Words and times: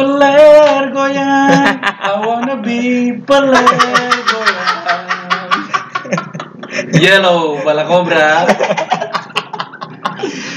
peler 0.00 0.82
goyang. 0.96 1.76
I 1.84 2.12
wanna 2.24 2.56
be 2.64 3.12
peler 3.20 3.68
goyang. 4.24 5.52
Yellow 6.96 7.60
bala 7.60 7.84
kobra. 7.84 8.48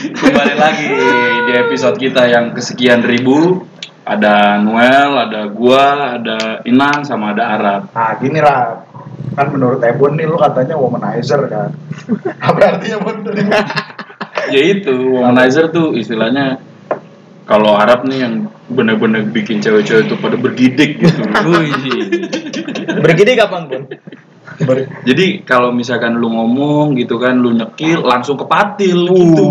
Kembali 0.03 0.55
lagi 0.55 0.87
di 1.43 1.53
episode 1.59 1.99
kita 1.99 2.31
yang 2.31 2.55
kesekian 2.55 3.03
ribu. 3.03 3.67
Ada 4.03 4.59
Noel, 4.59 5.15
ada 5.15 5.47
gua, 5.47 6.19
ada 6.19 6.59
Inang, 6.67 7.07
sama 7.07 7.31
ada 7.31 7.55
Arab. 7.55 7.81
Nah 7.95 8.19
gini 8.19 8.35
Rap 8.43 8.91
Kan 9.31 9.47
menurut 9.55 9.79
Ebon 9.79 10.19
nih 10.19 10.27
lu 10.27 10.35
katanya 10.35 10.75
womanizer 10.75 11.47
kan 11.47 11.71
Apa 12.51 12.75
artinya 12.75 12.99
Bon? 12.99 13.23
Ya 14.51 14.59
itu, 14.59 14.91
womanizer 15.07 15.71
tuh 15.71 15.95
istilahnya 15.95 16.59
kalau 17.43 17.75
Arab 17.75 18.07
nih 18.07 18.23
yang 18.23 18.33
bener-bener 18.71 19.27
bikin 19.27 19.59
cewek-cewek 19.59 20.07
itu 20.07 20.15
pada 20.15 20.39
bergidik 20.39 20.99
gitu. 20.99 21.21
Bergini 23.03 23.31
kapan 23.35 23.61
pun. 23.67 23.81
Ber- 24.63 24.87
Jadi 25.03 25.41
kalau 25.43 25.75
misalkan 25.75 26.15
lu 26.15 26.31
ngomong 26.31 26.95
gitu 26.95 27.19
kan, 27.19 27.35
lu 27.35 27.51
nyekil 27.51 28.03
langsung 28.03 28.39
kepatil 28.39 29.09
gitu. 29.11 29.49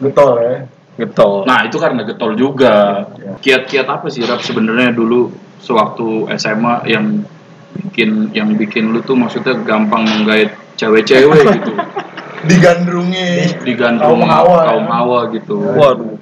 Betul 0.00 0.30
ya 0.40 0.56
Getol. 0.94 1.42
Nah 1.42 1.66
itu 1.66 1.74
karena 1.78 2.06
getol 2.06 2.38
juga. 2.38 3.02
Ya. 3.18 3.34
Kiat-kiat 3.38 3.86
apa 3.90 4.06
sih 4.06 4.22
Rap 4.22 4.46
sebenarnya 4.46 4.94
dulu 4.94 5.26
sewaktu 5.58 6.30
SMA 6.38 6.86
yang 6.86 7.26
bikin 7.74 8.30
yang 8.30 8.54
bikin 8.54 8.94
lu 8.94 9.02
tuh 9.02 9.18
maksudnya 9.18 9.58
gampang 9.66 10.06
menggait 10.06 10.54
cewek-cewek 10.78 11.42
gitu. 11.50 11.72
Digandrungi 12.50 13.64
Digandrung 13.66 14.20
Kaum 14.22 14.30
hawa, 14.30 14.56
ya. 14.62 14.64
kaum 14.70 14.86
hawa 14.86 15.18
gitu. 15.34 15.56
Waduh. 15.58 16.14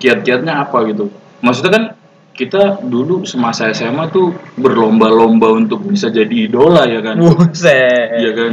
Kiat-kiatnya 0.00 0.64
apa 0.64 0.82
gitu. 0.88 1.12
Maksudnya 1.44 1.72
kan 1.72 1.84
kita 2.32 2.80
dulu 2.80 3.28
semasa 3.28 3.68
SMA 3.70 4.08
tuh 4.08 4.32
berlomba-lomba 4.56 5.52
untuk 5.52 5.84
bisa 5.84 6.08
jadi 6.08 6.48
idola 6.48 6.88
ya 6.88 7.04
kan. 7.04 7.20
Buset. 7.20 8.16
Iya 8.16 8.30
kan, 8.32 8.52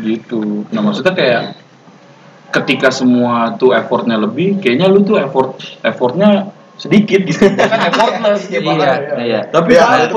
gitu. 0.00 0.64
Nah 0.72 0.80
maksudnya 0.80 1.12
kayak 1.12 1.42
ketika 2.48 2.88
semua 2.88 3.52
tuh 3.60 3.76
effortnya 3.76 4.16
lebih, 4.16 4.56
kayaknya 4.64 4.88
lu 4.88 5.04
tuh 5.04 5.20
effort 5.20 5.60
effortnya 5.84 6.48
sedikit 6.80 7.20
gitu. 7.28 7.52
kan 7.52 7.92
effortless. 7.92 8.48
Makanya, 8.48 8.64
Iya, 8.64 8.92
ya. 8.96 9.16
iya. 9.20 9.40
Tapi 9.52 9.70
Iya, 9.76 9.82
apa? 9.84 9.96
itu 10.08 10.16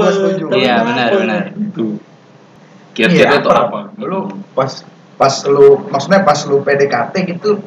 Iya, 0.56 0.74
apa? 0.80 0.86
benar, 0.88 1.08
benar. 1.12 1.42
Gitu. 1.52 1.86
Kiat-kiatnya 2.96 3.40
Iya, 3.40 3.44
tuh 3.44 3.52
apa? 3.52 3.80
Lu 4.00 4.20
pas 4.56 4.72
pas 5.20 5.34
lu 5.46 5.86
maksudnya 5.92 6.24
pas 6.24 6.40
lu 6.48 6.64
PDKT 6.64 7.14
gitu 7.38 7.60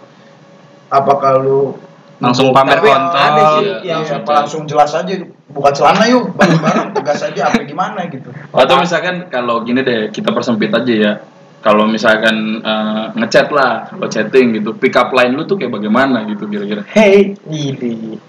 apakah 0.91 1.39
lu 1.39 1.79
Langsung 2.23 2.55
pamer 2.55 2.79
Tapi 2.79 2.89
kontol. 2.89 3.19
ada 3.19 3.43
sih 3.59 3.65
Iya, 3.65 3.77
yang 3.83 3.99
langsung 4.01 4.19
apa 4.23 4.33
langsung 4.39 4.63
jelas 4.71 4.91
aja 4.95 5.13
buka 5.55 5.71
celana 5.71 6.05
yuk 6.07 6.35
bareng-bareng 6.35 6.89
tegas 6.95 7.21
aja 7.23 7.41
apa 7.51 7.63
gimana 7.63 8.01
gitu 8.07 8.31
Atau 8.51 8.75
misalkan 8.79 9.27
kalau 9.29 9.63
gini 9.63 9.83
deh, 9.83 10.11
kita 10.11 10.31
persempit 10.31 10.71
aja 10.71 10.95
ya. 10.95 11.13
Kalau 11.59 11.89
misalkan 11.89 12.61
eh, 12.61 13.05
ngechat 13.17 13.49
lah, 13.49 13.89
kalau 13.89 14.07
chatting 14.07 14.53
gitu, 14.53 14.77
pick 14.77 14.95
up 14.95 15.11
line 15.11 15.33
lu 15.33 15.49
tuh 15.49 15.57
kayak 15.57 15.73
bagaimana 15.73 16.23
gitu 16.29 16.45
kira-kira. 16.45 16.85
Hey, 16.87 17.35
Ini. 17.49 18.21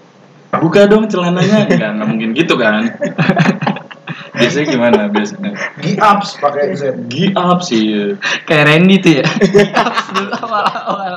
buka 0.56 0.88
dong 0.88 1.04
celananya. 1.04 1.68
Enggak, 1.68 1.90
nggak 2.00 2.08
mungkin 2.08 2.30
gitu 2.32 2.56
kan. 2.56 2.88
biasanya 4.36 4.66
gimana 4.68 5.00
biasanya? 5.08 5.52
G-ups 5.80 6.40
pakai 6.40 6.76
Z 6.76 6.82
Gi 7.08 7.32
up 7.32 7.60
sih. 7.60 8.16
Kayak 8.44 8.64
Randy 8.68 8.96
tuh 9.00 9.12
ya. 9.20 9.26
Ups 9.84 10.06
dulu 10.12 10.32
awal-awal. 10.32 11.14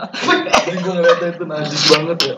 Gue 0.68 0.76
ngeliatnya 0.96 1.30
itu 1.36 1.44
najis 1.48 1.82
banget 1.88 2.18
ya 2.20 2.36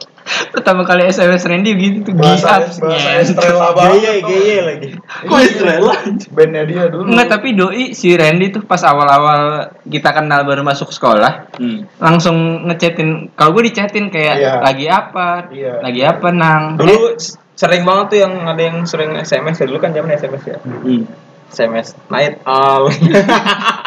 Pertama 0.50 0.82
kali 0.82 1.06
SMS 1.06 1.44
Randy 1.44 1.72
gitu 1.74 1.98
tuh 2.04 2.14
bahasa 2.14 2.62
G-ups. 2.62 2.78
bahasa. 2.80 3.10
Estrella 3.20 3.68
banget 3.72 4.00
Geye, 4.00 4.20
geye 4.22 4.58
lagi. 4.62 4.90
Kok 5.22 5.40
Estrella? 5.40 5.94
bandnya 6.30 6.64
dia 6.64 6.84
dulu 6.88 7.04
Enggak, 7.06 7.28
tapi 7.30 7.48
doi 7.52 7.92
si 7.92 8.12
Randy 8.12 8.50
tuh 8.50 8.62
pas 8.62 8.80
awal-awal 8.82 9.42
kita 9.84 10.10
kenal 10.12 10.42
baru 10.42 10.62
masuk 10.62 10.90
sekolah, 10.90 11.52
Hmm. 11.54 11.88
langsung 11.98 12.38
ngechatin. 12.66 13.32
Kalau 13.32 13.52
gue 13.52 13.68
dichatin 13.68 14.08
kayak 14.08 14.36
Iya. 14.38 14.54
lagi 14.62 14.86
apa? 14.86 15.30
Iya. 15.48 15.74
Lagi 15.82 16.02
apa, 16.02 16.28
Nang? 16.30 16.64
Dulu 16.76 17.16
s- 17.16 17.36
sering 17.54 17.82
banget 17.82 18.06
tuh 18.08 18.20
yang 18.20 18.34
ada 18.44 18.62
yang 18.62 18.78
sering 18.84 19.14
SMS 19.16 19.58
ya. 19.58 19.66
Dulu 19.66 19.78
kan 19.78 19.92
zaman 19.92 20.12
SMS 20.12 20.44
ya. 20.46 20.58
Hmm. 20.60 21.04
SMS 21.48 21.94
night 22.08 22.40
owl. 22.44 22.88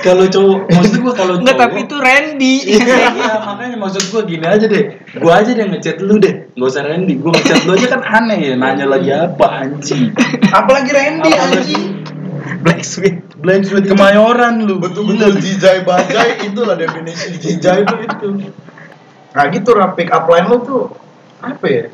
Kalau 0.00 0.24
cowok, 0.24 0.58
maksud 0.74 0.96
gua 1.00 1.12
kalau 1.12 1.34
Enggak, 1.36 1.54
cowok- 1.54 1.64
tapi 1.66 1.78
itu 1.82 1.96
Randy. 1.96 2.54
Iya, 2.66 2.96
makanya 3.40 3.76
maksud 3.76 4.02
gua 4.08 4.22
gini 4.22 4.44
aja 4.44 4.64
deh. 4.64 4.84
Gua 5.14 5.32
aja 5.36 5.50
deh 5.50 5.66
ngechat 5.66 5.96
lu 5.98 6.16
deh. 6.16 6.34
Gak 6.50 6.66
usah 6.66 6.82
Randy. 6.82 7.14
Gua 7.16 7.30
ngechat 7.30 7.64
lu 7.64 7.72
aja 7.72 7.86
kan 7.88 8.02
aneh 8.02 8.38
ya. 8.42 8.54
Nanya 8.54 8.86
lagi 8.86 9.10
apa 9.10 9.46
anjing. 9.60 10.12
apalagi 10.50 10.90
Randy 10.90 11.30
anjing 11.30 11.84
Black 12.60 12.82
Sweet. 12.82 13.16
Blank 13.36 13.64
Sweet 13.64 13.86
Kemayoran 13.86 14.62
lu. 14.62 14.76
betul-betul 14.76 15.38
jijai 15.38 15.80
bajai 15.80 16.44
itulah 16.44 16.76
definisi 16.76 17.32
jijai 17.34 17.80
itu 17.80 17.96
itu 17.98 18.28
nah 19.30 19.48
gitu 19.48 19.72
lah 19.72 19.94
pick 19.94 20.10
up 20.10 20.26
line 20.26 20.44
lu 20.44 20.60
tuh 20.60 20.82
apa 21.40 21.64
ya 21.64 21.84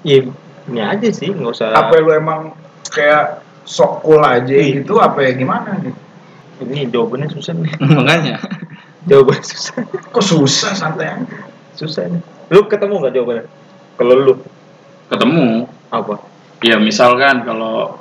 Iya, 0.00 0.30
ini 0.64 0.78
aja 0.78 1.08
sih, 1.08 1.28
nggak 1.28 1.50
usah. 1.50 1.74
apa 1.74 1.90
lu 1.96 2.12
emang 2.12 2.54
kayak 2.86 3.42
sok 3.64 4.00
cool 4.00 4.20
aja 4.20 4.46
Iya. 4.46 4.78
gitu 4.78 4.96
apa 4.96 5.18
ya 5.20 5.34
gimana 5.34 5.74
gitu 5.80 5.98
Ini 6.60 6.92
jawabannya 6.92 7.28
susah 7.32 7.52
nih. 7.56 7.72
Makanya. 7.98 8.36
Jawabannya 9.08 9.44
susah. 9.44 9.74
kok 10.12 10.24
susah 10.24 10.72
santai 10.76 11.08
aja 11.08 11.38
Susah 11.72 12.04
nih. 12.06 12.20
Lu 12.52 12.68
ketemu 12.68 13.00
nggak 13.00 13.12
jawabannya? 13.16 13.44
Kalau 13.96 14.14
lu 14.16 14.34
Ketemu. 15.10 15.66
apa? 15.90 16.14
Ya 16.62 16.76
misalkan 16.78 17.42
kalau 17.42 17.98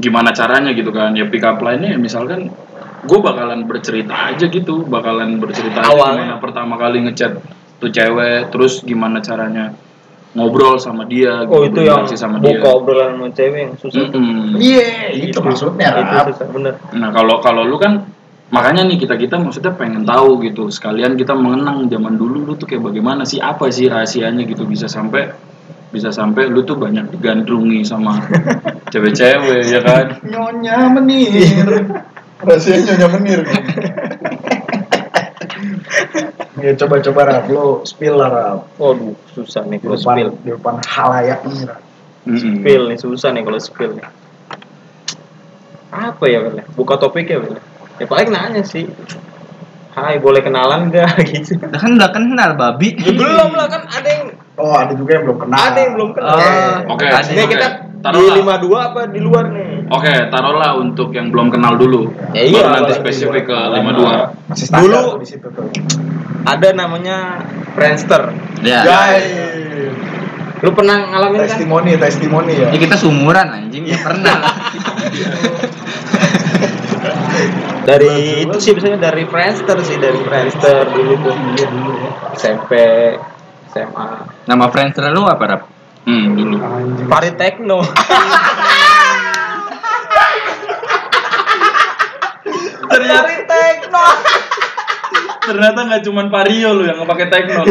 gimana 0.00 0.32
caranya 0.32 0.72
gitu 0.72 0.90
kan. 0.90 1.12
Ya 1.14 1.28
pick 1.28 1.44
up 1.44 1.60
line-nya 1.60 1.94
ya 1.94 1.98
misalkan 2.00 2.50
gue 3.04 3.18
bakalan 3.20 3.68
bercerita 3.68 4.32
aja 4.32 4.48
gitu. 4.48 4.82
Bakalan 4.88 5.36
bercerita 5.38 5.84
Awalnya. 5.84 6.34
gimana 6.34 6.42
pertama 6.42 6.74
kali 6.80 7.04
ngechat 7.04 7.38
tuh 7.78 7.90
cewek. 7.92 8.48
Terus 8.50 8.80
gimana 8.82 9.20
caranya 9.20 9.76
ngobrol 10.38 10.78
sama 10.78 11.02
dia. 11.10 11.42
Oh 11.50 11.66
gitu, 11.66 11.82
itu 11.82 11.90
yang 11.90 12.06
sama 12.06 12.38
dia. 12.38 12.62
buka 12.62 12.68
obrolan 12.78 13.18
sama 13.18 13.28
cewek 13.34 13.60
yang 13.66 13.74
susah. 13.74 14.06
Iya 14.54 14.86
itu 15.18 15.38
maksudnya 15.42 15.98
Itu 15.98 16.14
susah 16.32 16.46
bener. 16.54 16.74
Nah 16.94 17.10
kalau 17.10 17.42
kalau 17.42 17.66
lu 17.66 17.76
kan 17.76 18.06
makanya 18.48 18.88
nih 18.88 18.96
kita 18.96 19.20
kita 19.20 19.36
maksudnya 19.36 19.76
pengen 19.76 20.08
tahu 20.08 20.40
gitu 20.40 20.72
sekalian 20.72 21.20
kita 21.20 21.36
mengenang 21.36 21.84
zaman 21.92 22.16
dulu 22.16 22.48
lu 22.48 22.52
tuh 22.56 22.64
kayak 22.64 22.80
bagaimana 22.80 23.28
sih 23.28 23.44
apa 23.44 23.68
sih 23.68 23.92
rahasianya 23.92 24.48
gitu 24.48 24.64
bisa 24.64 24.88
sampai 24.88 25.28
bisa 25.92 26.08
sampai 26.08 26.48
lu 26.48 26.64
tuh 26.64 26.80
banyak 26.80 27.12
digandrungi 27.12 27.84
sama 27.84 28.24
cewek-cewek 28.92 29.68
ya 29.68 29.84
kan 29.84 30.16
nyonya 30.24 30.96
menir 30.96 31.92
rasanya 32.48 32.96
nyonya 32.96 33.08
menir 33.20 33.40
ya 36.58 36.72
coba-coba 36.74 37.20
Rap 37.24 37.46
lu 37.46 37.82
spill 37.82 38.14
lah 38.14 38.28
Rap 38.28 38.58
Waduh, 38.76 39.14
susah 39.30 39.62
nih 39.64 39.78
kalau 39.78 39.96
spill. 39.96 40.28
di 40.40 40.50
depan 40.50 40.78
halayak 40.82 41.40
nih 41.44 41.64
Rap 41.64 41.80
Mm-mm. 42.24 42.60
Spill 42.60 42.82
nih 42.88 42.98
susah 42.98 43.30
nih 43.32 43.42
kalau 43.42 43.56
spill 43.56 43.92
nih. 43.94 44.04
Apa 45.88 46.24
ya 46.24 46.44
Bel? 46.44 46.60
Buka 46.76 46.94
topik 46.96 47.24
ya 47.24 47.40
Bel? 47.40 47.56
Ya 47.96 48.04
paling 48.04 48.28
nanya 48.28 48.60
sih. 48.62 48.84
Hai, 49.90 50.20
boleh 50.20 50.38
kenalan 50.38 50.92
gak 50.92 51.16
gitu? 51.32 51.58
Udah 51.58 51.80
kan 51.80 51.90
udah 51.96 52.10
kenal 52.12 52.50
babi. 52.54 52.94
Ya, 52.94 53.10
belum 53.10 53.50
lah 53.50 53.66
kan 53.66 53.82
ada 53.88 54.06
yang 54.06 54.24
oh 54.54 54.70
ada 54.70 54.92
juga 54.92 55.16
yang 55.16 55.24
belum 55.26 55.38
kenal 55.40 55.58
ada 55.58 55.78
yang 55.80 55.92
belum 55.96 56.10
kenal. 56.12 56.36
Oh, 56.36 56.94
Oke, 56.94 57.04
ada. 57.08 57.24
Ini 57.24 57.42
oke. 57.42 57.50
kita 57.50 57.66
Taruhlah. 57.98 58.34
di 58.34 58.42
52 58.42 58.78
apa 58.78 59.00
di 59.10 59.20
luar 59.20 59.44
nih? 59.50 59.90
Oke, 59.90 60.12
taruhlah 60.30 60.78
untuk 60.78 61.10
yang 61.10 61.28
belum 61.28 61.50
kenal 61.50 61.74
dulu. 61.74 62.14
Ya 62.30 62.42
iya, 62.42 62.62
Baru 62.62 62.74
nanti 62.78 62.92
spesifik 62.94 63.50
ke 63.50 63.56
belum 63.56 63.90
52. 63.90 64.46
masih 64.46 64.66
Dulu- 64.70 65.02
tuh 65.02 65.18
di 65.18 65.26
situ 65.26 65.46
tuh 65.50 65.66
Ada 66.44 66.68
namanya 66.72 67.42
Friendster. 67.74 68.32
Ya. 68.62 68.80
Jai. 68.86 69.20
Lu 70.58 70.74
pernah 70.74 71.06
ngalamin 71.06 71.38
kan? 71.38 71.54
testimoni 71.54 71.94
testimoni 71.94 72.52
ya 72.54 72.68
Ya 72.70 72.78
kita 72.78 72.98
sumuran 72.98 73.46
anjing, 73.46 73.86
ya 73.86 73.98
pernah. 73.98 74.36
Dari 77.88 78.44
itu 78.44 78.56
sih 78.60 78.76
biasanya 78.76 79.00
dari 79.00 79.24
Friendster 79.24 79.80
sih, 79.80 79.96
dari 79.96 80.20
Friendster 80.20 80.92
dulu 80.92 81.14
tuh. 81.24 81.36
SMP, 82.36 82.70
SMA. 83.72 84.06
Nama 84.44 84.64
friends 84.68 85.00
lu 85.08 85.24
apa, 85.24 85.44
Rap? 85.46 85.62
Hmm, 86.08 86.24
dulu. 86.32 86.56
Anjing. 86.56 87.04
Pari 87.04 87.30
Tekno. 87.36 87.78
Ternyata 92.88 93.28
Pari 93.28 93.38
Tekno. 93.44 94.06
ternyata 95.48 95.80
nggak 95.80 96.02
cuma 96.04 96.28
Vario 96.28 96.76
lu 96.76 96.84
yang 96.84 97.08
pakai 97.08 97.32
tekno. 97.32 97.64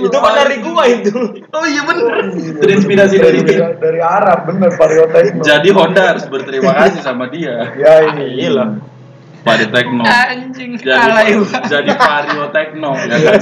itu 0.00 0.16
kan 0.16 0.32
dari 0.32 0.56
gua 0.64 0.84
itu. 0.88 1.12
Oh 1.52 1.64
iya 1.68 1.84
bener. 1.84 2.32
Terinspirasi 2.60 3.16
dari 3.20 3.40
dari, 3.44 3.52
dia. 3.52 3.68
dari 3.76 4.00
Arab 4.00 4.48
bener 4.48 4.72
Vario 4.72 5.04
Techno 5.12 5.44
Jadi 5.44 5.68
Honda 5.76 6.16
harus 6.16 6.24
berterima 6.24 6.72
kasih 6.72 7.00
sama 7.04 7.28
dia. 7.28 7.72
ya 7.76 8.00
ini 8.16 8.40
Gila. 8.40 8.80
Vari 9.44 9.66
Tekno. 9.70 10.02
Anjing, 10.02 10.74
Jadi, 10.80 10.90
alay 10.90 11.36
jadi 11.68 11.90
Vario 11.94 12.44
Tekno. 12.50 12.90
Ya 12.96 13.16
kan? 13.20 13.40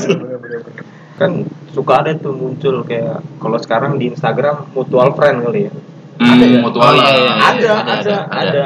Kan 1.14 1.31
suka 1.70 2.02
ada 2.02 2.11
tuh 2.14 2.32
muncul 2.32 2.82
kayak 2.82 3.22
kalau 3.38 3.58
sekarang 3.58 3.96
di 3.96 4.11
Instagram 4.11 4.70
mutual 4.72 5.14
friend 5.14 5.43
kali 5.43 5.70
ya 5.70 5.75
Hmm, 6.14 6.31
Ada 6.31 6.46
ya? 6.46 6.58
mutual 6.62 6.87
Oh, 6.87 6.94
iya, 6.94 7.02
lah. 7.02 7.11
iya. 7.11 7.26
ada, 7.26 7.43
ada, 7.43 7.70
ada, 7.75 7.94
ada, 7.99 8.14
ada, 8.31 8.64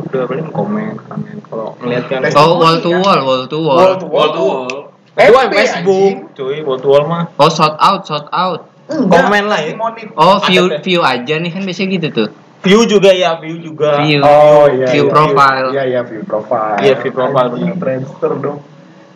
udah 0.00 0.22
paling 0.24 0.48
komen, 0.48 0.96
komen. 0.96 1.36
Kalau 1.44 1.76
ngeliat 1.76 2.04
kan, 2.08 2.24
Oh, 2.32 2.56
wall 2.56 2.80
to 2.80 2.88
kan? 2.88 3.00
wall, 3.04 3.20
wall 3.20 3.42
to 3.44 3.58
wall. 3.60 3.76
Wall 3.76 3.94
to 3.94 4.06
Wall 4.08 4.28
to 4.32 4.40
wall. 4.40 4.68
kan 5.12 5.48
Facebook, 5.52 6.32
cuy, 6.32 6.64
wall 6.64 6.80
to 6.80 6.88
wall 6.88 7.04
mah. 7.04 7.28
Oh, 7.36 7.52
shout 7.52 7.76
out, 7.76 8.08
shout 8.08 8.24
out. 8.32 8.72
Enggak, 8.88 9.12
Komen 9.12 9.44
lah 9.44 9.60
ya. 9.60 9.76
Oh, 10.16 10.40
view 10.48 10.72
Ada, 10.72 10.80
view 10.80 11.00
aja 11.04 11.34
nih 11.36 11.50
kan 11.52 11.68
biasanya 11.68 11.88
gitu 12.00 12.08
tuh. 12.14 12.28
View 12.64 12.80
juga 12.88 13.12
ya, 13.12 13.36
view 13.36 13.60
juga. 13.60 14.00
View. 14.00 14.24
Oh 14.24 14.64
iya. 14.64 14.88
View 14.88 15.04
iya, 15.04 15.12
profile. 15.12 15.68
Iya 15.76 15.82
iya 15.84 16.00
view 16.00 16.22
profile. 16.24 16.80
Iya, 16.80 16.94
view 16.96 17.12
profile, 17.12 17.48
Anjing, 17.52 17.60
bener. 17.68 17.76
Friendster 17.76 18.32
dong. 18.40 18.58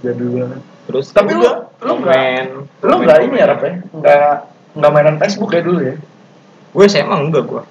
Jadi 0.04 0.24
banget. 0.28 0.60
Terus 0.84 1.06
Tapi 1.16 1.32
lu- 1.32 1.40
udah, 1.40 1.69
lu 1.80 1.92
komen. 2.00 2.44
Lu 2.84 2.94
enggak 3.00 3.18
ini 3.24 3.36
ya, 3.36 3.46
Rap 3.48 3.62
ya? 3.64 3.72
Enggak 3.92 4.18
enggak 4.76 4.90
mainan 4.92 5.16
Facebook 5.18 5.48
kayak 5.52 5.64
dulu 5.66 5.80
ya? 5.80 5.94
Gue 6.70 6.84
SMA 6.86 7.16
enggak 7.16 7.44
gue. 7.48 7.62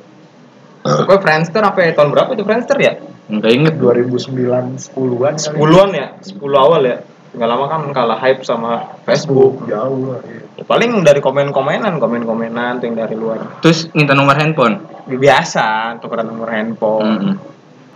Gue 0.84 1.18
Friendster 1.22 1.62
apa 1.62 1.80
ya? 1.84 1.92
Tahun 1.94 2.10
berapa 2.12 2.32
itu 2.34 2.44
Friendster 2.44 2.78
ya? 2.82 2.94
Enggak 3.30 3.52
inget. 3.54 3.74
2009 3.78 4.90
10-an. 4.90 5.34
kali. 5.38 5.38
Sepuluhan 5.38 5.90
ya? 5.94 6.08
Sepuluh 6.20 6.58
awal 6.58 6.82
ya? 6.84 6.98
Nggak 7.30 7.50
lama 7.50 7.66
kan 7.70 7.82
kalah 7.94 8.18
hype 8.18 8.42
sama 8.42 8.98
Facebook. 9.06 9.70
jauh 9.70 10.18
lah. 10.18 10.22
Iya. 10.26 10.42
Ya, 10.58 10.64
paling 10.66 11.06
dari 11.06 11.22
komen-komenan, 11.22 12.02
komen-komenan 12.02 12.82
tuh 12.82 12.86
yang 12.90 12.98
dari 12.98 13.16
luar. 13.16 13.62
Terus 13.62 13.88
minta 13.94 14.18
nomor 14.18 14.34
handphone. 14.34 14.82
Biasa, 15.06 15.96
tukeran 16.02 16.26
nomor 16.26 16.50
handphone. 16.50 17.06
Mm-mm. 17.06 17.34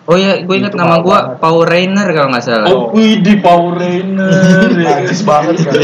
Oh 0.03 0.19
iya, 0.19 0.43
gue 0.43 0.55
inget 0.55 0.75
nama 0.75 0.99
gue. 0.99 1.19
Power 1.39 1.63
Rainer 1.63 2.07
kalau 2.11 2.27
nggak 2.27 2.43
salah. 2.43 2.67
Oh, 2.67 2.91
wih 2.91 3.23
di 3.23 3.39
Power 3.39 3.79
Ranger. 3.79 4.67
Najis 4.83 5.23
banget 5.23 5.63
kali. 5.63 5.79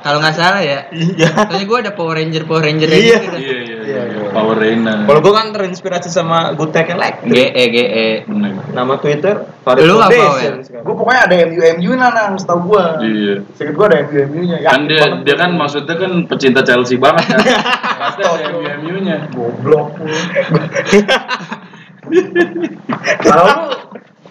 Kalau 0.00 0.18
nggak 0.18 0.32
salah 0.34 0.58
ya. 0.58 0.90
Iya. 0.90 1.28
Soalnya 1.46 1.66
gue 1.68 1.78
ada 1.78 1.92
Power 1.92 2.18
Ranger 2.18 2.42
Power 2.44 2.66
Ranger 2.66 2.88
Iya. 2.88 2.98
gitu. 3.20 3.36
Iya, 3.38 3.54
iya, 3.62 3.62
Iya, 3.62 3.78
iya. 3.86 4.02
iya. 4.10 4.30
Power 4.32 4.56
Ranger. 4.58 4.96
Kalau 5.06 5.20
gue 5.20 5.32
kan 5.32 5.46
terinspirasi 5.52 6.08
sama 6.08 6.50
Good 6.58 6.72
Tech 6.72 6.90
Electric. 6.90 7.30
GE 7.30 7.64
GE. 7.70 8.08
Bener. 8.26 8.52
Nama 8.70 8.94
Twitter 8.98 9.36
Farid 9.60 9.86
Lu 9.86 10.02
apa, 10.02 10.18
sekarang. 10.34 10.82
Gue 10.82 10.94
pokoknya 10.96 11.20
ada 11.28 11.34
MU 11.46 11.60
MU 11.78 11.90
nya 11.94 12.08
nang 12.10 12.34
setahu 12.34 12.60
gua. 12.66 12.98
Iya. 12.98 13.46
Sedikit 13.54 13.74
gua 13.76 13.86
ada 13.86 13.98
MU 14.02 14.18
MU 14.26 14.40
nya. 14.50 14.56
Kan 14.66 14.90
dia 14.90 15.04
dia 15.22 15.36
kan 15.36 15.50
maksudnya 15.54 15.94
kan 15.94 16.12
pecinta 16.26 16.66
Chelsea 16.66 16.98
banget 16.98 17.22
kan. 17.30 17.38
Pasti 18.02 18.22
ada 18.26 18.50
MU-nya. 18.82 19.30
goblok. 19.30 19.94
Kalau 23.20 23.44
lu 23.44 23.54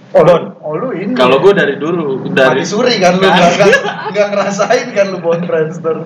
Oh, 0.09 0.25
lu, 0.25 0.33
oh 0.59 0.73
lu 0.73 0.89
ini. 0.91 1.13
Kalau 1.13 1.37
gue 1.37 1.53
dari 1.53 1.77
dulu 1.77 2.25
Mati 2.25 2.33
dari 2.33 2.65
suri 2.65 2.97
kan 2.97 3.13
lu 3.13 3.21
nggak 3.21 3.51
nggak- 3.55 3.83
nggak 4.09 4.27
ngerasain 4.27 4.87
kan 4.89 5.05
lu 5.07 5.21
bon 5.21 5.37
Friendster. 5.39 6.01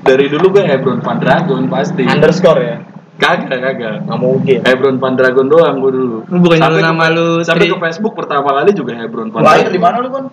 dari 0.00 0.26
dulu 0.26 0.54
gue 0.54 0.62
Hebron 0.62 1.02
Van 1.02 1.18
Dragon 1.18 1.66
pasti. 1.66 2.06
Underscore 2.06 2.62
ya? 2.62 2.76
Kagak 3.18 3.50
kagak. 3.52 4.06
Nggak 4.06 4.18
mungkin. 4.18 4.58
Hebron 4.62 4.96
Van 4.96 5.14
Dragon 5.14 5.46
doang 5.46 5.76
gue 5.76 5.92
dulu. 5.92 6.16
Lu 6.24 6.38
bukannya 6.38 6.62
Sampai 6.62 6.78
ke- 6.78 6.86
nama 6.86 7.04
lu 7.10 7.28
Sampai 7.42 7.66
ke 7.66 7.78
Facebook 7.80 8.14
pertama 8.14 8.54
kali 8.54 8.70
juga 8.70 8.94
Hebron 8.94 9.28
Van 9.28 9.42
Lahir 9.42 9.66
di 9.66 9.80
mana 9.82 9.98
lu 9.98 10.08
bon? 10.08 10.24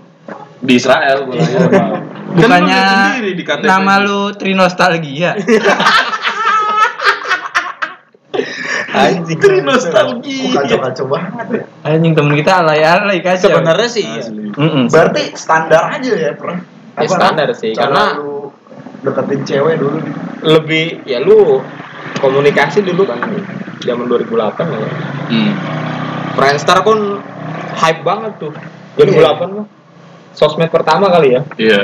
Di 0.59 0.73
Israel 0.75 1.17
gue 1.23 1.35
lahir. 1.35 1.57
Kan 1.57 1.89
lu 2.29 2.37
Bukannya 2.37 2.81
sendiri 3.09 3.31
di 3.33 3.43
KTP. 3.43 3.65
nama 3.65 3.93
lu 3.97 4.29
Trinostalgia. 4.31 5.33
Anjing. 8.87 9.39
Tri 9.39 9.59
nostalgia. 9.59 10.63
Kacau 10.63 10.77
kacau 10.79 11.05
banget 11.11 11.47
ya. 11.51 11.63
Anjing 11.83 12.13
temen 12.15 12.33
kita 12.39 12.63
alay-alay 12.63 13.19
kacau. 13.19 13.51
Sebenarnya 13.51 13.89
sih 13.91 14.03
ya. 14.07 14.23
Asli. 14.23 14.47
Mm-mm. 14.55 14.87
Berarti 14.87 15.23
standar 15.35 15.91
aja 15.91 16.11
ya 16.15 16.31
pernah. 16.39 16.63
Ya, 16.97 17.05
standar 17.05 17.47
sih, 17.53 17.75
cara 17.75 17.93
karena- 17.93 18.15
lu 18.17 18.49
deketin 19.05 19.41
cewek 19.45 19.75
dulu. 19.77 19.99
lebih 20.37 21.01
ya 21.05 21.17
lu 21.17 21.61
komunikasi 22.17 22.85
dulu 22.85 23.05
kan 23.05 23.19
zaman 23.81 24.05
2008 24.05 24.65
ya. 24.69 24.89
Hmm. 25.27 25.51
Friendster 26.33 26.77
pun 26.81 27.19
hype 27.77 28.01
banget 28.01 28.37
tuh. 28.39 28.53
2008 28.95 29.49
mah. 29.51 29.67
Sosmed 30.33 30.69
pertama 30.69 31.09
kali 31.09 31.33
ya. 31.33 31.41
Iya. 31.57 31.81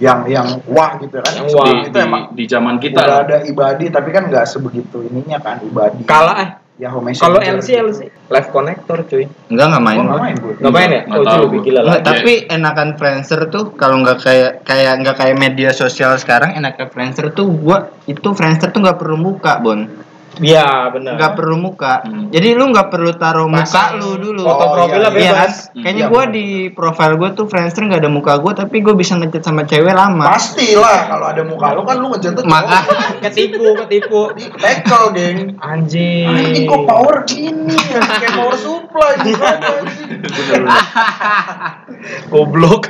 Yang 0.00 0.20
yang 0.32 0.48
wah 0.70 0.96
gitu 1.00 1.16
kan. 1.20 1.32
Yang 1.36 1.48
wah. 1.56 1.66
Di, 1.66 1.72
itu 1.88 1.98
di, 1.98 2.06
emang 2.06 2.22
di 2.32 2.44
zaman 2.48 2.74
kita. 2.80 3.00
udah 3.02 3.08
lah. 3.08 3.24
ada 3.26 3.36
ibadi 3.44 3.84
tapi 3.92 4.08
kan 4.12 4.22
nggak 4.30 4.46
sebegitu 4.48 5.04
ininya 5.04 5.38
kan 5.42 5.60
ibadi. 5.64 6.04
Kalah 6.06 6.38
eh. 6.40 6.50
Yahoo 6.80 7.04
Messenger. 7.04 7.28
Kalau 7.28 7.38
LC 7.38 7.68
LC 7.78 8.00
live 8.10 8.48
connector 8.50 8.98
cuy. 9.06 9.24
Enggak 9.52 9.66
enggak 9.70 9.84
main. 9.84 9.96
Gua 9.96 10.04
nggak 10.08 10.22
main 10.24 10.36
gue. 10.40 10.54
Nggak 10.56 10.72
main 10.72 10.90
ya? 10.90 11.02
Nggak 11.04 11.20
Oh 11.20 11.26
tahu 11.28 11.40
lebih 11.46 11.60
gila 11.62 11.80
Nggak, 11.84 11.94
lagi. 12.00 12.08
tapi 12.08 12.32
enakan 12.48 12.88
Friendster 12.98 13.40
tuh 13.52 13.64
kalau 13.76 13.96
nggak 14.02 14.18
kayak 14.24 14.52
kayak 14.66 14.94
nggak 15.04 15.16
kayak 15.20 15.36
media 15.38 15.70
sosial 15.70 16.16
sekarang 16.16 16.56
enaknya 16.56 16.86
Friendster 16.90 17.30
tuh 17.30 17.46
gua 17.52 17.92
itu 18.08 18.28
Friendster 18.34 18.72
tuh 18.72 18.82
nggak 18.82 18.98
perlu 18.98 19.20
muka 19.20 19.60
bon 19.62 19.86
Iya 20.34 20.88
benar. 20.88 21.14
nggak 21.14 21.30
perlu 21.34 21.54
muka 21.58 22.02
Hmm. 22.02 22.28
jadi 22.28 22.54
lu 22.54 22.68
nggak 22.68 22.88
perlu 22.88 23.12
taruh 23.12 23.44
muka 23.44 23.92
lu 23.94 24.16
dulu 24.16 24.40
foto 24.40 24.64
profilnya 24.70 25.04
Iya 25.04 25.04
kan? 25.04 25.12
bebas. 25.12 25.52
Kayaknya 25.74 25.98
Iya, 25.98 26.08
gua 26.08 26.22
bener. 26.22 26.32
di 26.32 26.68
profile 26.70 27.14
gua 27.14 27.28
tuh 27.32 27.44
Friendster 27.44 27.82
nggak 27.82 28.00
ada 28.00 28.08
muka 28.08 28.36
gua 28.36 28.54
tapi 28.54 28.80
gua 28.80 28.92
bisa 28.92 29.14
ngechat 29.14 29.42
sama 29.42 29.62
cewek 29.62 29.90
lama. 29.90 30.22
Pastilah 30.24 31.06
kalau 31.06 31.26
ada 31.26 31.42
muka 31.42 31.72
lu 31.72 31.82
kan 31.82 31.96
lu 31.96 32.06
ngejatuh 32.10 32.42
Maka 32.42 32.82
Ketipu, 33.22 33.74
ketipu. 33.78 34.32
di 34.32 34.44
tackle 34.52 35.12
geng. 35.12 35.38
Anjing. 35.58 36.26
Anjing 36.26 36.64
kok 36.64 36.82
power 36.82 37.22
gini 37.22 37.76
ya? 37.76 38.00
Kayak 38.00 38.32
power 38.34 38.54
supply 38.56 39.12
gitu. 39.26 39.42
Goblok. 42.30 42.88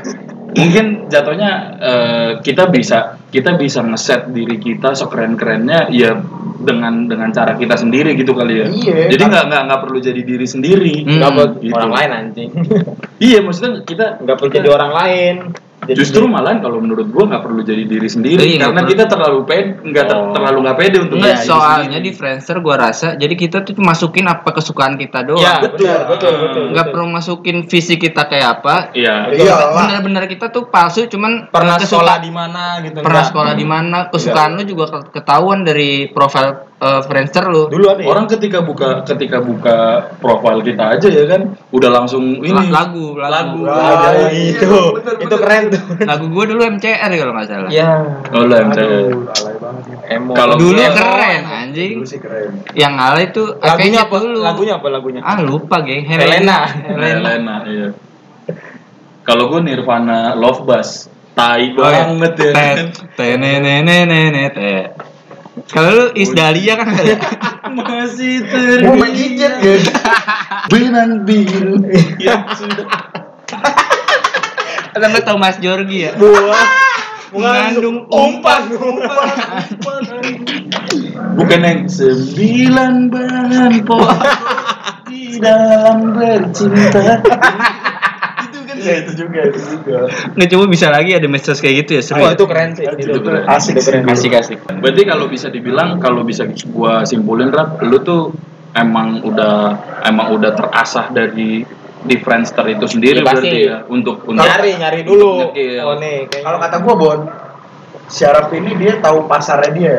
Mungkin 0.53 1.09
jatuhnya 1.09 1.51
eh, 1.81 2.31
kita 2.41 2.69
bisa 2.69 3.17
kita 3.29 3.57
bisa 3.57 3.81
ngeset 3.81 4.29
diri 4.29 4.57
kita 4.57 4.93
sekeren 4.93 5.35
kerennya 5.35 5.89
ya 5.89 6.13
dengan 6.63 7.09
dengan 7.11 7.33
cara 7.33 7.57
kita 7.57 7.75
sendiri 7.75 8.15
gitu 8.15 8.37
kali 8.37 8.55
ya. 8.63 8.67
Iya, 8.69 8.97
Jadi 9.11 9.23
nggak 9.27 9.45
nggak 9.51 9.63
nggak 9.67 9.81
perlu 9.83 9.99
jadi 9.99 10.21
diri 10.23 10.47
sendiri. 10.47 10.95
Hmm. 11.03 11.19
Nggak 11.19 11.31
buat 11.35 11.51
Gitu. 11.59 11.75
orang 11.75 11.93
lain 11.93 12.11
anjing. 12.13 12.51
Iya 13.19 13.39
maksudnya 13.41 13.83
kita 13.83 14.07
Nggak 14.23 14.37
perlu 14.37 14.51
jadi 14.53 14.69
orang 14.71 14.93
lain. 14.93 15.35
Jadi 15.83 15.99
Justru 15.99 16.25
malahan 16.25 16.59
kalau 16.59 16.79
menurut 16.79 17.11
gua 17.11 17.27
nggak 17.27 17.43
perlu 17.43 17.61
jadi 17.61 17.83
diri 17.83 18.07
sendiri 18.07 18.39
Iya, 18.39 18.55
nggak 18.57 18.71
karena 18.71 18.83
kita 18.87 19.05
terlalu 19.11 19.41
pede 19.43 19.71
nggak 19.83 20.05
ter- 20.05 20.15
Oh. 20.15 20.31
terlalu 20.31 20.59
nggak 20.63 20.77
pede 20.79 20.97
untuk 21.01 21.17
jadi 21.17 21.35
diri 21.35 21.43
soalnya 21.45 21.99
di 21.99 22.11
Friendster 22.13 22.57
gua 22.59 22.77
rasa 22.79 23.09
jadi 23.15 23.35
kita 23.35 23.57
tuh 23.61 23.75
masukin 23.77 24.25
apa 24.25 24.51
kesukaan 24.53 24.95
kita 24.95 25.25
doang. 25.25 25.43
Ya, 25.43 25.59
Betul. 25.59 25.83
betul, 25.83 26.07
betul, 26.07 26.33
betul. 26.39 26.65
nggak 26.71 26.85
betul. 26.85 26.95
perlu 26.95 27.07
masukin 27.09 27.57
visi 27.65 27.95
kita 27.97 28.23
kayak 28.25 28.49
apa. 28.57 28.75
Iya. 28.93 29.15
Iya 29.29 29.53
lah. 29.53 29.71
Bener-bener 29.83 30.25
kita 30.27 30.49
tuh 30.49 30.67
palsu 30.67 31.07
cuman 31.07 31.51
Pernah 31.51 31.77
sekolah 31.77 32.17
di 32.17 32.31
mana 32.31 32.79
gitu. 32.81 32.99
pernah 32.99 33.11
enggak? 33.19 33.31
sekolah 33.35 33.53
di 33.53 33.67
mana 33.67 33.99
kesukaan 34.07 34.51
lu 34.55 34.63
juga 34.63 34.85
ke- 34.89 35.11
ketahuan 35.13 35.63
dari 35.63 36.07
profil 36.09 36.72
eh, 36.83 37.01
Friendster 37.07 37.47
lu 37.47 37.71
Dulu 37.71 37.87
ada 37.87 38.03
ya? 38.03 38.11
Orang 38.11 38.27
ketika 38.27 38.59
buka 38.61 39.07
ketika 39.07 39.39
buka 39.39 39.77
profil 40.19 40.59
kita 40.61 40.99
aja 40.99 41.07
ya 41.07 41.25
kan 41.25 41.55
udah 41.71 41.91
langsung 41.93 42.43
ini 42.43 42.67
lagu 42.69 43.15
lagu 43.15 43.63
lagu, 43.63 43.63
lagu 43.63 44.25
iya, 44.29 44.51
itu. 44.53 44.67
bener, 44.93 45.15
itu 45.17 45.27
bener. 45.31 45.39
keren 45.39 45.63
tuh. 45.71 45.83
lagu 46.03 46.25
gue 46.27 46.45
dulu 46.51 46.63
MCR 46.75 47.11
kalau 47.13 47.33
nggak 47.33 47.47
salah 47.47 47.71
Ya. 47.71 47.89
Oh 48.31 48.45
lah 48.45 48.59
MCR. 48.65 48.83
Aduh, 48.83 49.31
alay 49.31 49.55
banget. 49.57 49.85
Emo. 50.11 50.33
Kalau 50.35 50.55
dulu 50.59 50.77
Emo. 50.77 50.93
keren 50.93 51.41
anjing 51.47 51.93
Dulu 51.97 52.07
sih 52.07 52.19
keren. 52.19 52.51
yang 52.75 52.95
alay 52.97 53.31
tuh 53.31 53.57
Lagunya 53.57 54.03
apa? 54.03 54.15
dulu 54.19 54.37
Lagunya 54.39 54.75
apa 54.77 54.87
lagunya? 54.89 55.21
ah 55.23 55.39
lupa 55.39 55.77
geng 55.81 56.03
Helena. 56.03 56.67
Helena 56.67 57.19
Helena, 57.23 57.57
iya. 57.65 57.89
Kalau 59.23 59.47
gue 59.49 59.63
Nirvana 59.63 60.35
Love 60.35 60.67
Bus, 60.67 61.07
tai 61.33 61.71
Oh, 61.73 61.87
iya. 61.87 62.11
banget 62.11 62.33
ya. 62.37 62.51
Tet, 62.53 62.79
tenenenenene, 63.15 64.51
te. 64.51 64.75
Kalau 65.69 65.93
lu 65.93 66.07
Is 66.17 66.33
Dahlia 66.33 66.81
kan 66.81 66.89
ada. 66.97 67.17
Masih 67.77 68.45
Mau 68.85 68.97
main 69.01 69.13
gadget 69.13 69.53
ya. 69.61 69.77
benang 70.73 71.25
biru 71.29 71.77
yang 72.21 72.45
sudah. 72.57 72.89
Atau 74.93 75.09
nggak 75.09 75.25
tau 75.25 75.37
Mas 75.41 75.57
Jorgi 75.61 76.09
ya? 76.09 76.13
Buah. 76.17 76.69
mengandung 77.33 78.05
umpan. 78.13 78.69
bukan 81.33 81.61
yang 81.65 81.89
sembilan 81.89 83.09
bahan 83.09 83.73
pokok 83.89 84.21
di 85.09 85.41
dalam 85.41 86.13
bercinta. 86.13 87.25
Itu 88.83 88.89
ya 88.89 88.97
itu 88.99 89.13
juga 89.17 89.41
itu 89.45 89.61
juga. 89.63 89.99
nggak 90.29 90.49
coba 90.49 90.65
bisa 90.67 90.87
lagi 90.89 91.11
ada 91.13 91.25
message 91.25 91.59
kayak 91.59 91.75
gitu 91.81 91.91
ya 91.95 92.03
seru 92.03 92.19
Oh, 92.19 92.27
ya? 92.27 92.35
itu 92.35 92.45
keren 92.45 92.71
sih. 92.73 92.85
Itu 92.85 93.19
keren. 93.21 93.43
Asik 93.47 93.73
Itu 93.73 93.83
keren. 93.85 94.03
sih. 94.03 94.29
kasih 94.29 94.29
kasih 94.29 94.57
Berarti 94.77 95.03
kalau 95.05 95.27
bisa 95.27 95.47
dibilang 95.47 95.97
kalau 95.97 96.23
bisa 96.23 96.43
gua 96.67 97.03
simpulin 97.03 97.49
rap, 97.49 97.79
lu 97.81 97.99
tuh 98.01 98.35
emang 98.73 99.23
udah 99.23 99.55
emang 100.03 100.33
udah 100.33 100.51
terasah 100.53 101.09
dari 101.09 101.63
di 102.03 102.17
Friendster 102.19 102.67
itu 102.67 102.83
sendiri 102.85 103.19
Iya, 103.19 103.25
pasti. 103.25 103.47
berarti 103.47 103.59
ya 103.63 103.77
untuk 103.87 104.27
untuk 104.27 104.43
Nyari, 104.43 104.71
nyari 104.75 105.01
dulu. 105.03 105.55
Iya. 105.55 105.81
Oh 105.83 105.95
nih, 105.95 106.27
kayaknya. 106.27 106.43
Kalau 106.43 106.59
kata 106.59 106.77
gua 106.81 106.95
Bon, 106.97 107.21
Syaraf 108.09 108.51
ini 108.51 108.75
dia 108.75 108.99
tahu 108.99 109.25
pasarnya 109.25 109.71
dia. 109.71 109.97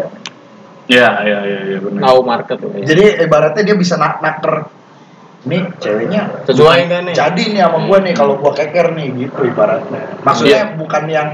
Ya, 0.83 1.23
ya, 1.23 1.39
ya, 1.41 1.59
ya 1.65 1.77
benar. 1.79 2.01
tahu 2.03 2.19
market 2.21 2.57
tuh. 2.59 2.69
ya. 2.75 2.83
Jadi 2.85 3.23
ibaratnya 3.23 3.63
dia 3.63 3.73
bisa 3.73 3.95
nak 3.95 4.19
naker 4.19 4.67
nih 5.43 5.62
ceweknya 5.77 6.47
Sesuai 6.47 6.88
nggak 6.88 7.01
nih? 7.03 7.13
jadi 7.13 7.43
nih 7.51 7.62
sama 7.62 7.77
gua 7.83 7.97
nih 8.00 8.13
kalau 8.15 8.33
gua 8.39 8.51
keker 8.51 8.95
nih 8.95 9.07
gitu 9.17 9.39
ibaratnya. 9.43 10.19
Maksudnya 10.23 10.75
bukan 10.75 11.03
yang 11.05 11.29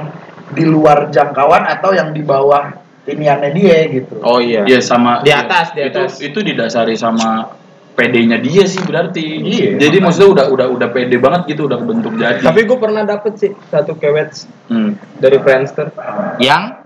di 0.50 0.66
luar 0.66 1.10
jangkauan 1.10 1.62
atau 1.64 1.94
yang 1.94 2.10
di 2.10 2.26
bawah 2.26 2.74
iniannya 3.06 3.50
dia 3.54 3.78
gitu. 3.88 4.18
Oh 4.22 4.42
iya. 4.42 4.66
Iya 4.66 4.82
sama 4.82 5.22
Di 5.22 5.30
atas, 5.30 5.74
di 5.74 5.82
itu, 5.82 5.98
atas. 5.98 6.12
Itu 6.18 6.42
didasari 6.42 6.94
sama 6.94 7.54
PD-nya 7.94 8.38
dia 8.38 8.64
sih 8.64 8.80
berarti. 8.80 9.22
Iya, 9.46 9.76
Jadi 9.76 9.98
makanya. 9.98 10.06
maksudnya 10.08 10.30
udah 10.32 10.46
udah 10.50 10.68
udah 10.72 10.88
pede 10.90 11.18
banget 11.18 11.42
gitu 11.48 11.68
udah 11.68 11.78
bentuk 11.78 12.14
jadi. 12.16 12.40
Tapi 12.40 12.64
gue 12.64 12.78
pernah 12.78 13.04
dapet 13.04 13.34
sih 13.36 13.52
satu 13.68 13.94
kewet 13.94 14.34
Hmm. 14.70 14.98
dari 15.18 15.38
Friendster. 15.38 15.94
Yang 16.38 16.82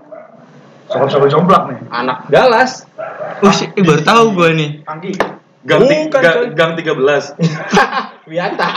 Sobat-sobat 0.84 1.32
jomblak 1.32 1.62
nih. 1.72 1.78
Anak 1.88 2.28
galas. 2.28 2.84
Oh, 3.40 3.48
sih, 3.48 3.66
eh, 3.66 3.80
baru 3.80 4.04
tahu 4.04 4.24
gue 4.36 4.50
nih. 4.52 4.70
Anggi. 4.84 5.12
Gang, 5.64 5.80
Bukan, 5.80 6.20
ga- 6.20 6.52
gang 6.52 6.72
13. 6.76 7.40
Wiata. 8.28 8.68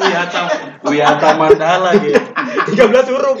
Wiyata 0.00 0.42
Wiyata 0.86 1.28
Mandala 1.34 1.90
gitu. 1.98 2.18
13 2.78 3.10
huruf. 3.10 3.38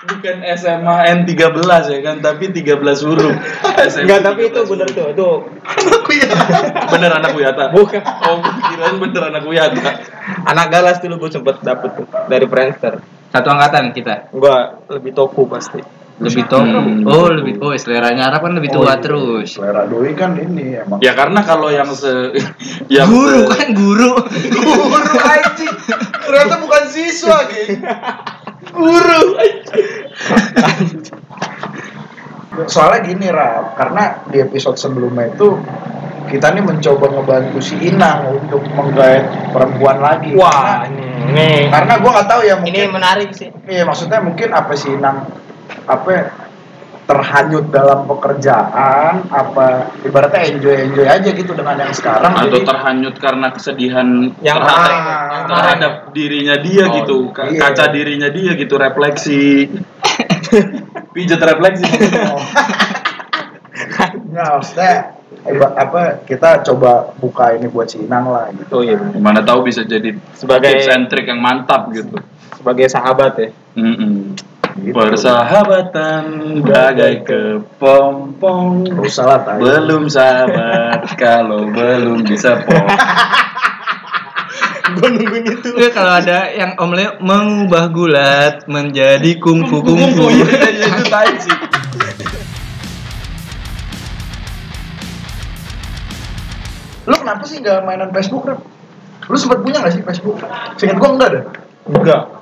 Bukan 0.00 0.36
SMA 0.56 0.96
N13 1.14 1.60
ya 1.88 2.00
kan, 2.02 2.16
tapi 2.20 2.48
13 2.48 2.76
huruf. 3.04 3.34
Enggak, 4.00 4.20
tapi 4.20 4.40
itu 4.48 4.60
13 4.60 4.68
bener 4.68 4.88
huruf. 4.88 4.96
tuh. 4.96 5.08
Itu 5.08 5.28
Bener 6.90 7.10
anak 7.14 7.32
Wiyata. 7.32 7.64
Bukan. 7.70 8.00
Oh, 8.00 8.40
kirain 8.42 8.96
bener 8.98 9.22
anak 9.28 9.44
Wiyata. 9.44 9.90
anak 10.42 10.66
galas 10.68 11.00
dulu 11.00 11.20
gue 11.20 11.30
sempet 11.30 11.60
dapet 11.60 11.96
tuh 11.96 12.06
dari 12.26 12.44
Friendster. 12.44 13.00
Satu 13.30 13.48
angkatan 13.48 13.92
kita. 13.92 14.28
Gua 14.32 14.82
lebih 14.90 15.14
toku 15.14 15.46
pasti. 15.46 15.78
Lebih 16.20 16.44
tua. 16.46 16.60
Hmm. 16.60 17.00
Oh, 17.08 17.32
lebih 17.32 17.56
oh 17.58 17.72
seleranya 17.74 18.28
Arab 18.28 18.44
kan 18.44 18.52
lebih 18.52 18.68
tua 18.68 18.84
Oh, 18.84 18.92
iya. 18.92 19.00
terus. 19.00 19.56
Selera 19.56 19.88
doi 19.88 20.12
kan 20.12 20.36
ini 20.36 20.76
emang. 20.76 21.00
Ya 21.00 21.16
karena 21.16 21.40
kalau 21.40 21.68
yang 21.68 21.88
se 21.90 22.36
yang 22.92 23.08
guru 23.08 23.40
se- 23.42 23.50
kan 23.50 23.68
guru. 23.72 24.12
Guru 24.52 25.16
anjing. 25.32 25.74
Ternyata 26.20 26.56
bukan 26.60 26.82
siswa, 26.86 27.38
geng. 27.48 27.80
Guru. 28.70 29.22
Soalnya 32.66 33.00
gini, 33.02 33.26
Rap. 33.30 33.74
Karena 33.74 34.02
di 34.26 34.38
episode 34.38 34.76
sebelumnya 34.76 35.30
itu 35.30 35.56
kita 36.28 36.52
nih 36.52 36.62
mencoba 36.62 37.10
ngebantu 37.10 37.58
si 37.58 37.74
Inang 37.82 38.36
untuk 38.36 38.62
menggait 38.70 39.24
perempuan 39.50 39.98
lagi. 39.98 40.36
Wah, 40.36 40.84
Karena, 40.84 41.26
ini 41.26 41.66
karena 41.66 41.92
gue 41.96 42.10
nggak 42.10 42.28
tahu 42.28 42.40
ya 42.44 42.54
ini 42.54 42.62
mungkin. 42.62 42.88
menarik 42.92 43.30
sih. 43.32 43.48
Iya, 43.66 43.82
maksudnya 43.82 44.20
mungkin 44.20 44.48
apa 44.52 44.72
si 44.76 44.92
Inang 44.92 45.26
apa 45.84 46.30
terhanyut 47.02 47.66
dalam 47.68 48.06
pekerjaan 48.06 49.26
apa 49.26 49.90
ibaratnya 50.00 50.46
enjoy 50.48 50.76
enjoy 50.80 51.02
aja 51.04 51.26
gitu 51.28 51.52
dengan 51.52 51.74
yang 51.76 51.90
sekarang 51.90 52.30
atau 52.30 52.46
jadi- 52.54 52.62
terhanyut 52.64 53.14
karena 53.16 53.50
kesedihan 53.50 54.08
Yang 54.38 54.58
terhadap, 54.60 54.94
yang 55.26 55.44
terhadap 55.48 55.92
dirinya 56.12 56.56
dia 56.56 56.84
Oh, 56.84 56.94
gitu 56.94 57.16
iya. 57.44 57.58
kaca 57.60 57.84
dirinya 57.90 58.28
dia 58.30 58.54
gitu 58.54 58.74
refleksi 58.76 59.66
pijat 61.14 61.40
refleksi 61.40 61.82
Nggak, 64.30 64.48
maksudnya 64.52 64.94
eh, 65.42 65.54
ba- 65.56 65.74
apa 65.74 66.00
kita 66.22 66.62
coba 66.62 67.10
buka 67.16 67.56
ini 67.56 67.66
buat 67.66 67.88
si 67.88 67.98
Inang 67.98 68.28
lah 68.28 68.52
gitu. 68.52 68.70
Oh 68.70 68.82
iya. 68.84 68.98
mana 69.16 69.40
tahu 69.40 69.64
bisa 69.64 69.82
jadi 69.82 70.14
Sebagai- 70.30 70.84
trick 71.08 71.26
yang 71.26 71.40
mantap 71.40 71.90
gitu 71.90 72.18
Sebagai 72.54 72.86
sahabat 72.86 73.32
ya. 73.34 73.48
Mm-mm. 73.74 74.36
Gitu. 74.78 74.94
Persahabatan 74.94 76.24
bagai 76.62 77.26
kepompong 77.26 78.86
Nggak 78.86 79.06
usah 79.06 79.24
lah, 79.26 79.40
Tai. 79.42 79.58
Belum 79.58 80.06
sahabat 80.06 81.10
kalau 81.22 81.66
belum 81.74 82.22
bisa 82.22 82.62
pom 82.62 82.86
Gue 84.90 85.06
nungguin 85.06 85.46
itu. 85.46 85.68
Itu 85.70 85.90
kalau 85.94 86.18
ada 86.18 86.50
yang 86.50 86.74
Om 86.74 86.90
Leo 86.98 87.10
mengubah 87.22 87.94
gulat 87.94 88.66
menjadi 88.66 89.38
kungfu 89.38 89.86
kungfu. 89.86 90.26
Iya, 90.34 90.66
iya, 90.66 90.86
itu 90.90 91.04
tai 91.06 91.30
sih 91.38 91.54
Lu 97.06 97.14
kenapa 97.18 97.42
sih 97.46 97.62
nggak 97.62 97.86
mainan 97.86 98.10
Facebook, 98.10 98.46
Rap? 98.50 98.60
Lu 99.30 99.36
sempat 99.38 99.62
punya 99.62 99.78
nggak 99.78 99.94
sih 99.94 100.02
Facebook? 100.02 100.42
Seingat 100.74 100.98
gua 100.98 101.10
enggak 101.14 101.28
ada. 101.30 101.40
Enggak. 101.86 102.39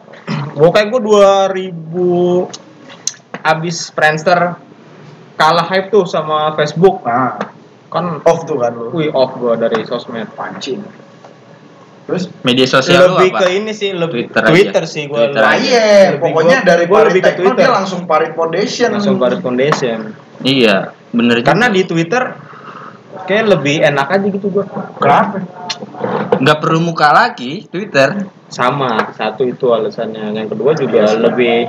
Gue 0.50 0.68
kayak 0.68 0.88
gue 0.88 1.00
2000 1.00 2.50
abis 3.40 3.76
Friendster 3.88 4.58
kalah 5.34 5.64
hype 5.64 5.88
tuh 5.88 6.02
sama 6.02 6.50
Facebook 6.52 7.00
Nah, 7.00 7.38
kan 7.88 8.20
off 8.20 8.42
tuh 8.42 8.58
kan 8.58 8.72
lu. 8.72 8.90
wih 8.90 9.08
off 9.08 9.32
gue 9.34 9.54
dari 9.56 9.80
sosmed 9.82 10.28
Pancing. 10.32 10.82
Terus 12.04 12.24
Media 12.40 12.64
sosial 12.64 13.04
lu 13.06 13.14
lebih 13.14 13.30
apa? 13.30 13.40
ke 13.42 13.48
ini 13.54 13.70
sih 13.70 13.92
lebih 13.92 14.28
Twitter 14.28 14.42
Twitter, 14.44 14.82
aja. 14.82 14.90
sih 14.90 15.02
gue 15.04 15.14
Twitter 15.14 15.38
Nah, 15.38 15.52
aja. 15.52 15.60
iya, 15.62 15.88
pokoknya 16.14 16.58
gua- 16.58 16.66
dari 16.66 16.84
gua 16.84 16.96
Parit 16.98 17.08
lebih 17.10 17.22
ke 17.22 17.32
Twitter. 17.36 17.56
dia 17.58 17.70
langsung 17.70 18.00
Parit 18.02 18.32
Foundation. 18.32 18.88
langsung 18.90 19.16
Paris 19.16 19.38
Foundation 19.38 19.98
Iya, 20.40 20.76
bener 21.10 21.36
juga. 21.36 21.46
karena 21.46 21.66
di 21.68 21.82
Twitter 21.84 22.22
kayak 23.20 23.44
lebih 23.46 23.76
enak 23.82 24.08
aja 24.10 24.26
gitu 24.26 24.46
gue 24.48 24.64
Kenapa? 24.96 25.36
Nggak 26.38 26.58
perlu 26.58 26.80
muka 26.80 27.08
lagi 27.10 27.66
Twitter. 27.66 28.28
sama 28.48 29.12
satu 29.12 29.44
itu 29.44 29.68
alasannya 29.68 30.32
yang 30.32 30.48
kedua 30.48 30.72
juga 30.72 31.04
lebih 31.14 31.68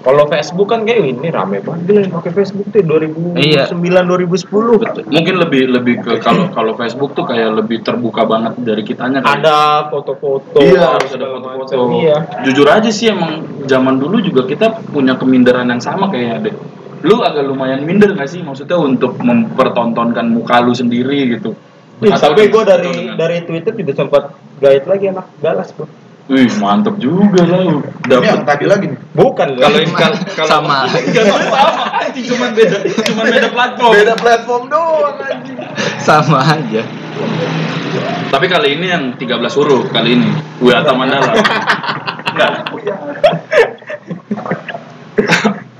kalau 0.00 0.24
Facebook 0.24 0.72
kan 0.72 0.88
kayak 0.88 1.04
"Wih, 1.04 1.12
ini 1.12 1.28
rame 1.28 1.60
banget 1.60 1.84
gila 1.84 2.00
yang 2.00 2.14
pakai 2.16 2.32
Facebook 2.32 2.72
tuh 2.72 2.80
2009 2.80 3.36
Iya. 3.36 3.68
2010 3.68 4.80
mungkin 5.12 5.34
lebih 5.36 5.62
lebih 5.68 5.94
ke 6.00 6.12
kalau 6.24 6.48
kalau 6.48 6.72
Facebook 6.72 7.12
tuh 7.12 7.28
kayak 7.28 7.52
lebih 7.52 7.84
terbuka 7.84 8.24
banget 8.24 8.56
dari 8.64 8.80
kitanya 8.80 9.20
kali. 9.20 9.44
ada 9.44 9.92
foto-foto 9.92 10.56
Iya, 10.56 10.96
harus 10.96 11.12
ada 11.12 11.26
foto-foto. 11.36 12.00
iya 12.00 12.16
Jujur 12.48 12.64
aja 12.64 12.88
sih 12.88 13.12
emang 13.12 13.44
zaman 13.68 14.00
dulu 14.00 14.24
juga 14.24 14.48
kita 14.48 14.72
punya 14.88 15.20
keminderan 15.20 15.68
yang 15.68 15.84
sama 15.84 16.08
kayaknya 16.08 16.48
deh. 16.48 16.54
Lu 17.04 17.20
agak 17.20 17.44
lumayan 17.44 17.84
minder 17.84 18.12
gak 18.12 18.28
sih 18.28 18.40
maksudnya 18.40 18.80
untuk 18.80 19.20
mempertontonkan 19.20 20.32
muka 20.32 20.64
lu 20.64 20.72
sendiri 20.72 21.28
gitu? 21.28 21.52
Atau 22.00 22.32
tapi 22.32 22.48
gue 22.48 22.62
dari 22.64 22.88
dengan- 22.88 23.16
dari 23.16 23.36
Twitter 23.44 23.72
juga 23.74 23.92
sempat 23.92 24.22
guide 24.56 24.86
lagi 24.86 25.04
anak 25.08 25.26
galas 25.38 25.68
bro 25.70 25.84
Wih, 26.30 26.46
mantep 26.62 26.94
juga 27.02 27.42
lu. 27.42 27.82
Ini 28.06 28.22
yang 28.22 28.46
tadi 28.46 28.62
lagi 28.62 28.86
nih. 28.86 28.98
bukan 29.18 29.50
kalau 29.50 29.78
kalau 29.90 30.14
kalau 30.38 30.46
Sama. 30.46 30.78
Enggak 30.94 31.26
sama, 31.26 31.58
anjing 31.98 32.24
cuman 32.30 32.50
beda 32.54 32.76
cuman 32.86 33.24
beda 33.26 33.48
platform. 33.50 33.92
Beda 33.98 34.14
platform 34.14 34.62
doang 34.70 35.16
anjing. 35.18 35.58
Sama 35.98 36.38
aja. 36.38 36.82
Tapi 38.30 38.46
kali 38.46 38.78
ini 38.78 38.86
yang 38.86 39.04
13 39.18 39.26
huruf 39.58 39.90
kali 39.90 40.14
ini. 40.14 40.30
Wiata 40.62 40.94
Mandala. 40.94 41.34
Enggak. 42.30 42.50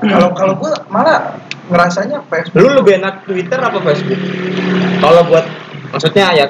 Kalau 0.01 0.29
kalau 0.35 0.55
gua 0.59 0.73
malah 0.91 1.39
ngerasanya 1.71 2.27
Facebook 2.27 2.59
lu 2.59 2.75
lebih 2.75 2.99
enak 2.99 3.23
Twitter 3.23 3.55
apa 3.55 3.79
Facebook 3.79 4.19
kalau 4.99 5.23
buat 5.23 5.47
maksudnya 5.91 6.27
ya 6.33 6.47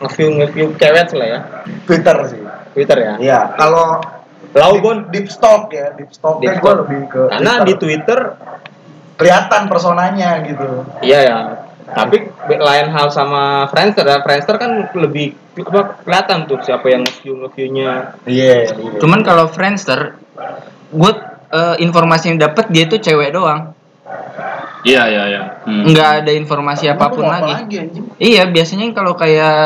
nge-view 0.00 0.28
nge-view 0.40 0.66
kewet 0.74 1.08
lah 1.12 1.26
ya 1.28 1.40
Twitter 1.84 2.16
sih. 2.26 2.40
Twitter 2.72 2.96
ya 2.98 3.14
Iya, 3.20 3.40
kalau 3.54 4.00
Lau 4.50 4.74
deep, 4.74 5.14
deep 5.14 5.26
stock 5.30 5.70
ya, 5.70 5.94
deep 5.94 6.10
stock 6.10 6.42
Deep 6.42 6.58
kan 6.58 6.58
gua 6.58 6.72
stock. 6.74 6.80
lebih 6.82 7.00
ke 7.06 7.22
karena 7.30 7.52
di 7.62 7.74
Twitter 7.78 8.18
kelihatan 9.14 9.62
personanya 9.68 10.40
gitu. 10.42 10.68
iya 11.04 11.18
ya 11.22 11.38
tapi 11.90 12.30
lain 12.48 12.86
hal 12.88 13.10
sama 13.10 13.66
Friendster 13.68 14.06
ya 14.06 14.22
Friendster 14.22 14.56
kan 14.56 14.88
lebih 14.90 15.34
apa 15.58 16.00
kelihatan 16.02 16.46
tuh 16.46 16.58
siapa 16.62 16.86
yang 16.86 17.02
nge-view 17.02 17.34
nge-viewnya 17.36 18.14
Iya, 18.24 18.70
iya. 18.70 18.98
Cuman 18.98 19.20
kalau 19.20 19.50
Friendster, 19.50 20.14
gue 20.88 21.12
eh, 21.50 21.76
informasi 21.78 22.30
yang 22.30 22.38
dapat 22.40 22.70
dia 22.70 22.86
tuh 22.86 23.02
cewek 23.02 23.34
doang. 23.34 23.74
Iya, 24.80 25.02
iya, 25.06 25.22
iya. 25.26 25.42
Hmm. 25.60 25.84
Nggak 25.86 26.08
ada 26.18 26.32
informasi 26.32 26.88
apa 26.88 27.08
pun 27.08 27.20
Lu 27.20 27.28
mau 27.28 27.36
apa 27.36 27.52
lagi. 27.54 27.76
anjing? 27.76 28.04
Iya, 28.16 28.48
biasanya 28.48 28.86
kalau 28.90 29.12
kayak 29.12 29.56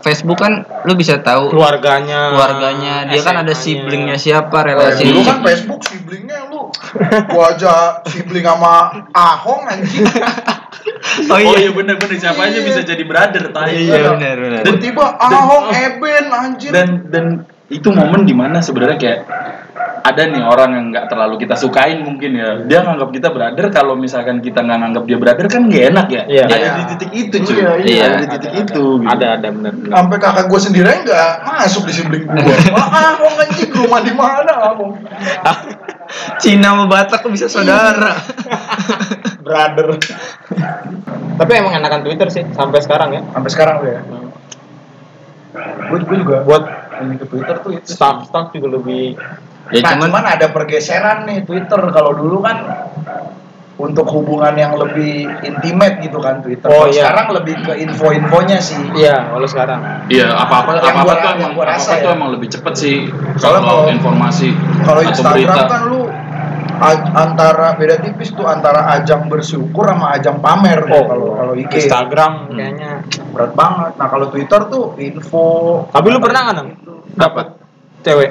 Facebook 0.00 0.36
kan 0.36 0.52
lu 0.82 0.92
bisa 0.92 1.18
tahu 1.18 1.48
keluarganya 1.48 2.30
keluarganya, 2.30 2.94
dia 3.06 3.20
kan 3.20 3.36
ada 3.38 3.54
siblingnya 3.54 4.14
siapa, 4.14 4.52
Eh, 4.58 4.64
relasi. 4.68 5.02
dulu 5.04 5.20
kan 5.22 5.38
Facebook 5.40 5.80
siblingnya 5.82 6.38
lu. 6.46 6.68
Gua 7.26 7.44
aja 7.50 8.04
sibling 8.04 8.44
sama 8.44 8.92
Ahong 9.10 9.64
anjing. 9.64 10.04
Oh 11.24 11.32
Oh 11.32 11.38
iya. 11.38 11.56
iya 11.58 11.70
bener 11.70 11.96
bener 11.96 12.16
siapa 12.16 12.42
aja 12.42 12.58
bisa 12.58 12.80
jadi 12.82 13.02
brother 13.02 13.48
tai. 13.50 13.72
Iya 13.78 14.12
benar 14.12 14.36
benar. 14.36 14.60
Tiba-tiba 14.62 15.04
Ahong 15.16 15.70
Eben 15.70 16.26
anjir. 16.28 16.70
Dan 16.70 16.88
dan 17.08 17.24
itu 17.68 17.88
momen 17.88 18.22
di 18.22 18.34
mana 18.34 18.58
sebenarnya 18.58 18.98
kayak 18.98 19.20
ada 20.02 20.22
nih 20.26 20.42
orang 20.42 20.70
yang 20.72 20.84
nggak 20.90 21.06
terlalu 21.06 21.38
kita 21.38 21.54
sukain 21.54 22.02
mungkin 22.02 22.34
ya 22.34 22.58
dia 22.60 22.82
nganggap 22.82 23.10
kita 23.10 23.30
brother 23.30 23.66
kalau 23.70 23.94
misalkan 23.94 24.38
kita 24.38 24.58
nggak 24.58 24.78
nganggap 24.78 25.04
dia 25.06 25.14
brother 25.16 25.46
kan 25.46 25.62
gak 25.66 25.84
enak 25.90 26.06
ya 26.10 26.22
Iya. 26.26 26.44
ada 26.44 26.56
Iya. 26.56 26.70
di 26.74 26.84
titik 26.90 27.10
itu 27.12 27.36
cuy 27.40 27.56
Iya, 27.56 27.70
iya. 27.80 28.02
ada 28.04 28.16
di 28.18 28.28
titik 28.28 28.52
itu 28.52 28.84
gitu. 28.98 29.06
ada 29.06 29.26
ada 29.36 29.48
benar 29.48 29.72
benar 29.72 29.94
sampai 29.94 30.16
kakak 30.18 30.44
gue 30.46 30.60
sendiri 30.60 30.90
nggak 31.02 31.30
masuk 31.44 31.82
di 31.86 31.92
sibling 31.92 32.24
gue. 32.26 32.56
Ah, 32.74 33.14
Ahong 33.14 33.36
anjing 33.36 33.70
rumah 33.70 34.00
di 34.00 34.12
mana 34.12 34.52
Ahong? 34.68 34.92
Cina 36.36 36.68
sama 36.72 36.84
Batak 36.84 37.22
kok 37.22 37.30
bisa 37.30 37.46
saudara. 37.46 38.12
brother 39.46 39.96
tapi 41.32 41.50
emang 41.54 41.74
enakan 41.74 42.02
Twitter 42.02 42.28
sih 42.28 42.44
sampai 42.50 42.78
sekarang 42.78 43.10
ya 43.10 43.22
Sampai 43.28 43.50
sekarang 43.50 43.74
tuh 43.78 43.88
ya. 43.88 44.00
Gue 45.84 45.98
gue 46.00 46.16
juga 46.18 46.42
buat 46.42 46.64
ini 46.98 47.14
ke 47.16 47.26
Twitter 47.26 47.56
tuh 47.56 47.70
itu. 47.72 47.84
Staff 47.86 48.26
staff 48.26 48.50
juga 48.50 48.74
lebih 48.74 49.16
Ya 49.70 49.80
nah, 49.80 49.90
cuman, 49.94 50.08
cuman 50.10 50.24
ada 50.26 50.46
pergeseran 50.50 51.24
nih 51.24 51.44
Twitter 51.44 51.80
kalau 51.88 52.12
dulu 52.12 52.40
kan 52.40 52.56
untuk 53.74 54.04
hubungan 54.06 54.52
yang 54.52 54.76
lebih 54.76 55.26
intimate 55.42 55.98
gitu 56.00 56.18
kan 56.18 56.38
Twitter. 56.38 56.66
Oh, 56.66 56.86
Kalau 56.86 56.88
iya. 56.88 57.02
Sekarang 57.02 57.26
lebih 57.32 57.54
ke 57.58 57.72
info-infonya 57.80 58.58
sih. 58.58 58.78
iya 58.94 59.26
kalau 59.26 59.42
sekarang 59.44 59.80
Iya, 60.06 60.28
apa-apa 60.30 60.78
apa-apa 60.78 61.02
gua- 61.02 61.14
tuh 61.14 61.26
yang 61.26 61.38
emang 61.40 61.52
gua 61.52 61.66
rasa 61.68 61.92
tuh 61.98 62.10
ya. 62.10 62.14
emang 62.14 62.30
lebih 62.30 62.48
cepet 62.48 62.74
sih 62.74 62.96
kalau 63.36 63.58
kalau- 63.60 63.88
informasi 63.88 64.54
Kalau 64.82 65.00
atau 65.00 65.10
Instagram 65.10 65.46
berita. 65.48 65.64
kan 65.66 65.82
lu 65.84 66.00
antara 67.14 67.74
beda 67.74 67.96
tipis 67.98 68.30
tuh 68.30 68.42
antara 68.44 68.90
ajang 68.92 69.26
bersyukur 69.26 69.86
sama 69.86 70.12
ajang 70.12 70.38
pamer 70.38 70.82
tuh 70.82 70.92
oh 70.92 71.04
kalau 71.06 71.28
kalau 71.32 71.52
IG 71.54 71.72
Instagram 71.80 72.32
Hmm. 72.44 72.54
kayaknya 72.54 72.92
berat 73.30 73.52
banget. 73.52 73.92
Nah 73.96 74.06
kalau 74.06 74.26
Twitter 74.28 74.60
tuh 74.66 74.84
info. 74.96 75.46
tapi 75.88 76.06
lu 76.08 76.18
pernah 76.18 76.40
nggak 76.44 76.54
nang 76.54 76.68
dapat 77.14 77.46
cewek 78.00 78.30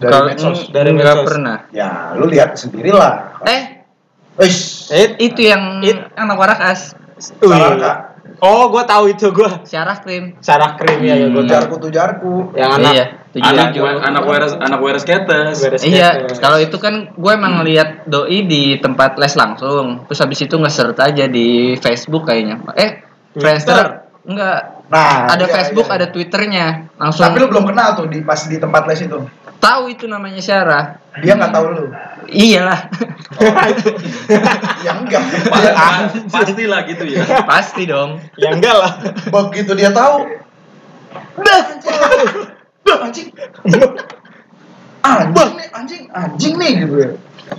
dari 0.00 0.10
kalau 0.10 0.26
medsos. 0.26 0.58
dari 0.72 0.90
nggak 0.90 1.04
medsos. 1.12 1.26
pernah. 1.28 1.56
Ya 1.70 2.16
lu 2.16 2.24
lihat 2.26 2.56
sendirilah. 2.56 3.12
Eh, 3.44 3.62
Eish, 4.40 4.88
eh 4.88 5.20
itu 5.20 5.44
yang 5.44 5.84
It- 5.84 6.08
anak 6.16 6.36
kak. 6.40 7.96
oh 8.40 8.72
gua 8.72 8.88
tahu 8.88 9.12
itu 9.12 9.28
gua 9.28 9.60
Syarah 9.68 10.00
krim. 10.00 10.40
sarah 10.40 10.80
krim 10.80 11.04
ya 11.04 11.12
ya 11.12 11.28
gua 11.28 11.44
tahu 11.44 11.44
Tujarku 11.44 11.74
tujarku. 11.76 12.32
yang 12.56 12.70
anak 12.72 12.92
Iya, 12.96 13.04
tujuh 13.36 13.44
anak 13.52 13.66
tujuh. 13.76 13.84
anak 14.00 14.22
weres 14.24 14.52
anak 14.56 14.80
weres 14.80 15.04
ketes. 15.04 15.56
Iya, 15.84 16.08
kalau 16.40 16.56
itu 16.56 16.80
kan 16.80 17.12
gue 17.12 17.32
emang 17.36 17.60
ngeliat 17.60 18.08
doi 18.08 18.48
di 18.48 18.80
tempat 18.80 19.20
les 19.20 19.36
langsung. 19.36 20.08
Terus 20.08 20.20
habis 20.24 20.40
itu 20.40 20.56
nge-search 20.56 20.96
aja 20.96 21.28
di 21.28 21.76
Facebook 21.76 22.24
kayaknya. 22.24 22.64
Eh, 22.74 23.04
Twitter. 23.36 23.40
Friendster 23.44 23.86
enggak. 24.24 24.60
Nah, 24.90 25.30
ada 25.30 25.46
iya, 25.46 25.54
Facebook, 25.54 25.86
iya. 25.86 25.94
ada 26.02 26.06
Twitternya. 26.10 26.66
Langsung 26.98 27.22
Tapi 27.22 27.36
lu 27.38 27.46
belum 27.46 27.62
kenal 27.70 27.94
tuh 27.94 28.10
di 28.10 28.26
pas 28.26 28.42
di 28.42 28.58
tempat 28.58 28.90
les 28.90 28.98
itu. 29.06 29.18
Tahu 29.60 29.92
itu 29.92 30.08
namanya 30.08 30.40
Syarah. 30.40 30.84
Dia 31.20 31.36
nggak 31.36 31.52
tahu 31.52 31.66
lu. 31.70 31.84
Iyalah, 32.30 32.86
Ya 34.86 34.92
enggak. 34.94 35.22
Pa- 35.50 36.06
pastilah 36.30 36.86
gitu 36.86 37.02
ya. 37.04 37.26
pasti 37.50 37.82
dong. 37.84 38.22
ya 38.38 38.54
enggak 38.54 38.76
lah 38.78 38.92
Begitu 39.28 39.74
dia 39.74 39.90
tahu. 39.90 40.30
Dah, 41.42 41.58
dah 42.86 42.96
anjing. 43.02 43.34
Anjing 45.00 45.56
nih, 45.58 45.68
anjing, 45.74 46.02
anjing 46.12 46.54
nih 46.54 46.70
gitu. 46.86 46.94
ya. 46.96 47.10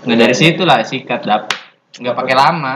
Nggak 0.07 0.17
dari 0.17 0.35
situ 0.35 0.61
lah 0.63 0.79
sikat 0.81 1.27
dapet. 1.27 1.51
Nggak 1.99 2.15
pakai 2.15 2.35
lama. 2.37 2.75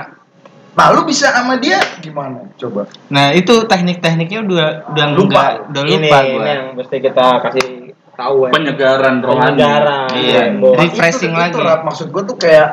Nah, 0.75 0.91
lu 0.91 1.07
bisa 1.07 1.31
sama 1.31 1.55
dia 1.55 1.79
gimana? 2.03 2.51
Coba. 2.59 2.83
Nah 3.07 3.31
itu 3.31 3.63
teknik-tekniknya 3.63 4.43
udah 4.43 4.67
udah 4.91 5.05
Lupa. 5.15 5.31
nggak 5.31 5.51
udah 5.71 5.81
ini 5.87 6.07
lupa 6.11 6.19
ini 6.19 6.35
gue. 6.35 6.43
yang 6.43 6.63
mesti 6.75 6.95
kita 6.99 7.25
kasih 7.39 7.67
tahu 8.15 8.47
ya 8.47 8.51
Penyegaran 8.51 9.15
rohani. 9.19 9.55
Penyegaran. 9.55 10.07
Iya. 10.11 10.43
Jadi- 10.49 10.79
Refreshing 10.81 11.31
Itu- 11.31 11.43
itu, 11.45 11.59
lagi. 11.59 11.67
Rap. 11.67 11.81
Maksud 11.83 12.07
gua 12.09 12.23
tuh 12.23 12.35
kayak 12.35 12.69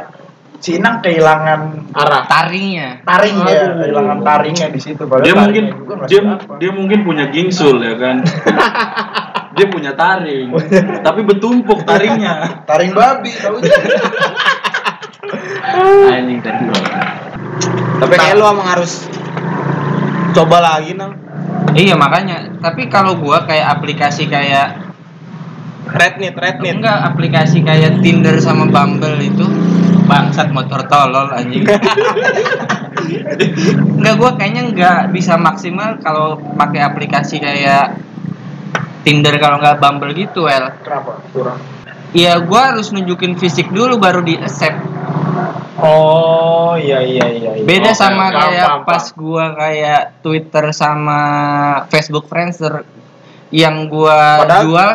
si 0.57 0.79
Inang 0.79 1.03
kehilangan 1.03 1.91
arah 1.91 2.23
Taringnya. 2.25 3.03
taring 3.03 3.37
ya, 3.43 3.51
Aduh. 3.67 3.83
kehilangan 3.83 4.19
taringnya 4.23 4.69
di 4.71 4.79
situ. 4.79 5.03
Padahal 5.03 5.27
Dia 5.27 5.35
mungkin 5.35 5.65
taringnya 5.75 6.07
dia, 6.07 6.21
dia 6.57 6.71
mungkin 6.71 6.99
punya 7.03 7.25
gingsul 7.29 7.77
ya 7.79 7.95
kan. 7.97 8.23
dia 9.59 9.67
punya 9.69 9.93
taring, 9.93 10.49
tapi 11.03 11.21
bertumpuk 11.23 11.83
taringnya. 11.83 12.65
taring 12.65 12.95
babi 12.95 13.29
tahu 13.35 13.61
Anjing 16.09 16.41
tadi 16.47 16.63
gua. 16.63 16.81
tapi 17.99 18.15
kayak 18.17 18.35
lu 18.35 18.45
emang 18.45 18.67
harus 18.67 19.07
coba 20.33 20.59
lagi 20.59 20.95
nang 20.95 21.15
Iya 21.73 21.95
makanya. 21.95 22.59
Tapi 22.59 22.87
kalau 22.87 23.17
gua 23.17 23.45
kayak 23.45 23.65
aplikasi 23.73 24.27
kayak 24.27 24.82
red 25.85 26.15
nih 26.17 26.31
red 26.31 26.57
nih 26.59 26.73
enggak 26.75 26.99
aplikasi 27.05 27.61
kayak 27.61 27.99
Tinder 28.01 28.39
sama 28.39 28.67
Bumble 28.67 29.19
itu 29.19 29.47
bangsat 30.03 30.51
motor 30.51 30.83
tolol 30.87 31.31
anjing. 31.31 31.63
enggak 33.99 34.15
gua 34.17 34.31
kayaknya 34.35 34.63
enggak 34.69 34.99
bisa 35.11 35.35
maksimal 35.37 35.99
kalau 35.99 36.37
pakai 36.55 36.81
aplikasi 36.83 37.39
kayak 37.39 37.99
Tinder 39.03 39.35
kalau 39.37 39.59
nggak 39.59 39.79
Bumble 39.79 40.15
gitu, 40.15 40.47
El. 40.47 40.71
kenapa 40.81 41.19
kurang 41.33 41.59
Iya, 42.13 42.45
gua 42.45 42.71
harus 42.71 42.93
nunjukin 42.93 43.35
fisik 43.35 43.73
dulu 43.73 43.97
baru 43.97 44.21
di 44.21 44.37
accept. 44.37 44.79
oh 45.81 46.77
iya 46.77 47.01
iya 47.01 47.25
iya, 47.27 47.51
iya. 47.57 47.65
Beda 47.65 47.91
Oke, 47.91 47.99
sama 47.99 48.29
kayak 48.29 48.85
pas 48.85 49.05
gua 49.11 49.57
kayak 49.57 50.21
Twitter 50.21 50.71
sama 50.71 51.21
Facebook 51.89 52.29
Friendster 52.29 52.85
yang 53.51 53.89
gua 53.89 54.45
Padahal- 54.45 54.63
jual 54.63 54.91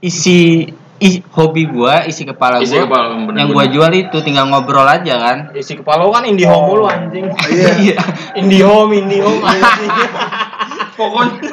isi 0.00 0.64
i- 0.98 1.22
hobi 1.30 1.64
gua, 1.64 2.04
isi 2.04 2.24
kepala 2.24 2.60
Isi 2.60 2.74
gua. 2.74 2.84
kepala, 2.84 3.04
bener-bener. 3.10 3.38
yang 3.38 3.48
gua 3.50 3.64
jual 3.66 3.88
itu 3.90 4.16
tinggal 4.20 4.44
ngobrol 4.46 4.84
aja 4.84 5.14
kan. 5.16 5.38
isi 5.52 5.72
kepala 5.74 6.02
lu 6.02 6.10
kan 6.10 6.24
indie 6.24 6.44
home 6.44 6.66
mulu 6.66 6.84
anjing 6.84 7.28
iya 7.84 7.96
indie 8.34 8.60
home 8.60 8.92
indie 8.94 9.20
home 9.20 9.40
anjing 9.50 9.92
Pokoknya 10.92 11.48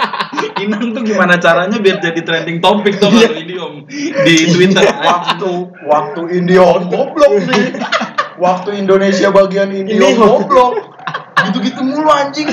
Inang 0.62 0.92
tuh 0.92 1.02
gimana 1.02 1.36
caranya 1.36 1.74
biar 1.74 1.96
jadi 1.98 2.20
trending 2.20 2.60
topik 2.60 2.96
tuh 2.96 3.08
kalau 3.08 3.34
idiom 3.34 3.72
di 4.22 4.34
Twitter. 4.46 4.84
waktu 4.84 5.50
waktu 5.82 6.20
Indion 6.34 6.86
goblok 6.86 7.32
nih 7.42 7.72
waktu 8.36 8.70
Indonesia 8.76 9.28
bagian 9.28 9.72
Indion 9.72 9.96
Indion. 9.96 10.20
goblok 10.20 10.72
gitu-gitu 11.42 11.80
mulu 11.80 12.06
anjing 12.06 12.46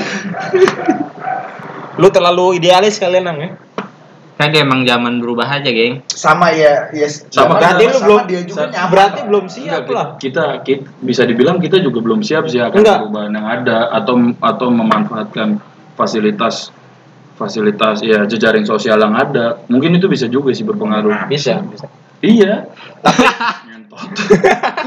lu 1.94 2.08
terlalu 2.08 2.56
idealis 2.56 2.96
kalian 2.96 3.22
nang 3.22 3.38
ya 3.38 3.50
Kagak 4.40 4.64
emang 4.64 4.80
zaman 4.82 5.20
berubah 5.20 5.44
aja, 5.44 5.68
geng. 5.68 6.00
sama 6.08 6.48
ya 6.48 6.88
yes 6.90 7.28
Sama, 7.28 7.60
berarti 7.60 7.84
lu 7.84 7.92
sama 7.92 8.04
belum 8.06 8.20
dia 8.24 8.40
juga 8.42 8.56
sa- 8.56 8.72
nyaman 8.72 8.88
berarti 8.88 9.20
belum 9.22 9.44
siap 9.46 9.80
Enggak, 9.82 9.92
lah 9.92 10.06
kita, 10.16 10.44
kita 10.62 10.84
bisa 10.98 11.22
dibilang 11.22 11.56
kita 11.58 11.76
juga 11.76 12.00
belum 12.00 12.20
siap 12.20 12.48
sih 12.48 12.56
akan 12.58 12.72
Enggak. 12.74 12.98
perubahan 13.04 13.30
yang 13.30 13.46
ada 13.46 13.78
atau 13.92 14.14
atau 14.34 14.68
memanfaatkan 14.70 15.60
fasilitas 15.92 16.72
fasilitas 17.34 18.00
ya 18.00 18.24
jejaring 18.24 18.64
sosial 18.64 18.96
yang 18.96 19.12
ada. 19.12 19.60
Mungkin 19.66 19.92
itu 19.94 20.06
bisa 20.06 20.24
juga 20.24 20.50
sih 20.50 20.60
berpengaruh. 20.62 21.24
bisa 21.26 21.60
bisa 21.62 21.84
Iya. 22.20 22.68
Ngentot. 23.68 24.08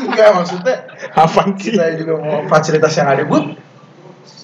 enggak 0.03 0.29
maksudnya 0.31 0.75
apa 1.11 1.41
sih 1.55 1.71
kita 1.71 1.97
juga 1.97 2.13
mau 2.15 2.45
fasilitas 2.47 2.93
yang 2.93 3.05
ada 3.07 3.21
gue 3.21 3.39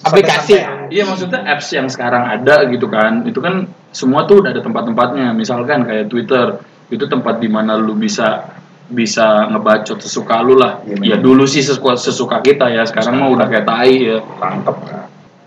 Aplikasi. 0.00 0.56
Iya 0.90 1.04
maksudnya 1.04 1.44
apps 1.44 1.68
yang 1.76 1.86
sekarang 1.92 2.24
ada 2.24 2.64
gitu 2.66 2.88
kan, 2.88 3.22
itu 3.28 3.38
kan 3.38 3.68
semua 3.92 4.24
tuh 4.24 4.40
udah 4.40 4.50
ada 4.50 4.62
tempat-tempatnya. 4.64 5.36
Misalkan 5.36 5.84
kayak 5.84 6.08
Twitter, 6.08 6.58
itu 6.88 7.04
tempat 7.04 7.38
di 7.38 7.46
mana 7.52 7.76
lu 7.76 7.94
bisa 7.94 8.56
bisa 8.90 9.46
ngebacot 9.52 10.02
sesuka 10.02 10.42
lu 10.42 10.58
lah. 10.58 10.82
Iya, 10.82 10.98
ya 10.98 11.16
bener. 11.16 11.22
dulu 11.22 11.44
sih 11.46 11.62
sesuka, 11.62 11.94
sesuka 11.94 12.42
kita 12.42 12.72
ya, 12.74 12.82
sekarang 12.88 13.22
mah 13.22 13.28
udah 13.30 13.46
kayak 13.46 13.64
tai 13.68 13.94
ya. 14.02 14.18
tangkep 14.18 14.76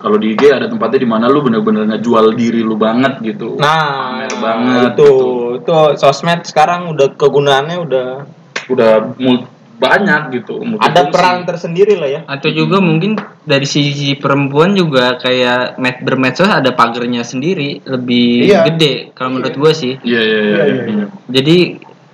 Kalau 0.04 0.19
di 0.19 0.36
IG 0.36 0.52
ada 0.52 0.67
tempatnya 0.67 1.00
di 1.00 1.08
mana 1.08 1.32
lu 1.32 1.39
bener-bener 1.43 1.88
ngejual 1.88 2.36
diri 2.36 2.60
lu 2.60 2.76
banget 2.76 3.24
gitu. 3.24 3.56
nah 3.56 4.19
Pamer 4.28 4.34
banget 4.43 4.91
itu 4.96 5.00
gitu. 5.00 5.19
itu 5.63 5.76
sosmed 5.96 6.43
sekarang 6.43 6.91
udah 6.91 7.15
kegunaannya 7.15 7.78
udah 7.84 8.08
Udah 8.72 9.12
mul- 9.19 9.43
banyak 9.86 10.22
gitu. 10.34 10.54
ada 10.58 10.67
multifungsi. 10.69 11.12
peran 11.12 11.38
tersendiri 11.43 11.93
lah 11.96 12.10
ya 12.10 12.22
Atau 12.26 12.50
juga 12.50 12.78
mungkin 12.80 13.13
dari 13.41 13.63
sisi 13.63 14.15
perempuan 14.15 14.74
juga 14.74 15.15
kayak 15.15 15.76
med 15.76 16.00
bermedsos 16.00 16.48
ada 16.48 16.72
pagernya 16.72 17.22
sendiri 17.22 17.84
lebih 17.84 18.48
Iya. 18.48 18.63
gede 18.65 18.93
kalau 19.12 19.36
menurut 19.36 19.54
gua 19.54 19.72
sih. 19.72 20.00
Iya 20.00 20.22
iya 20.22 20.39
iya. 20.39 20.41
Iya, 20.41 20.63
iya, 20.65 20.84
iya. 20.86 21.06
Jadi 21.28 21.58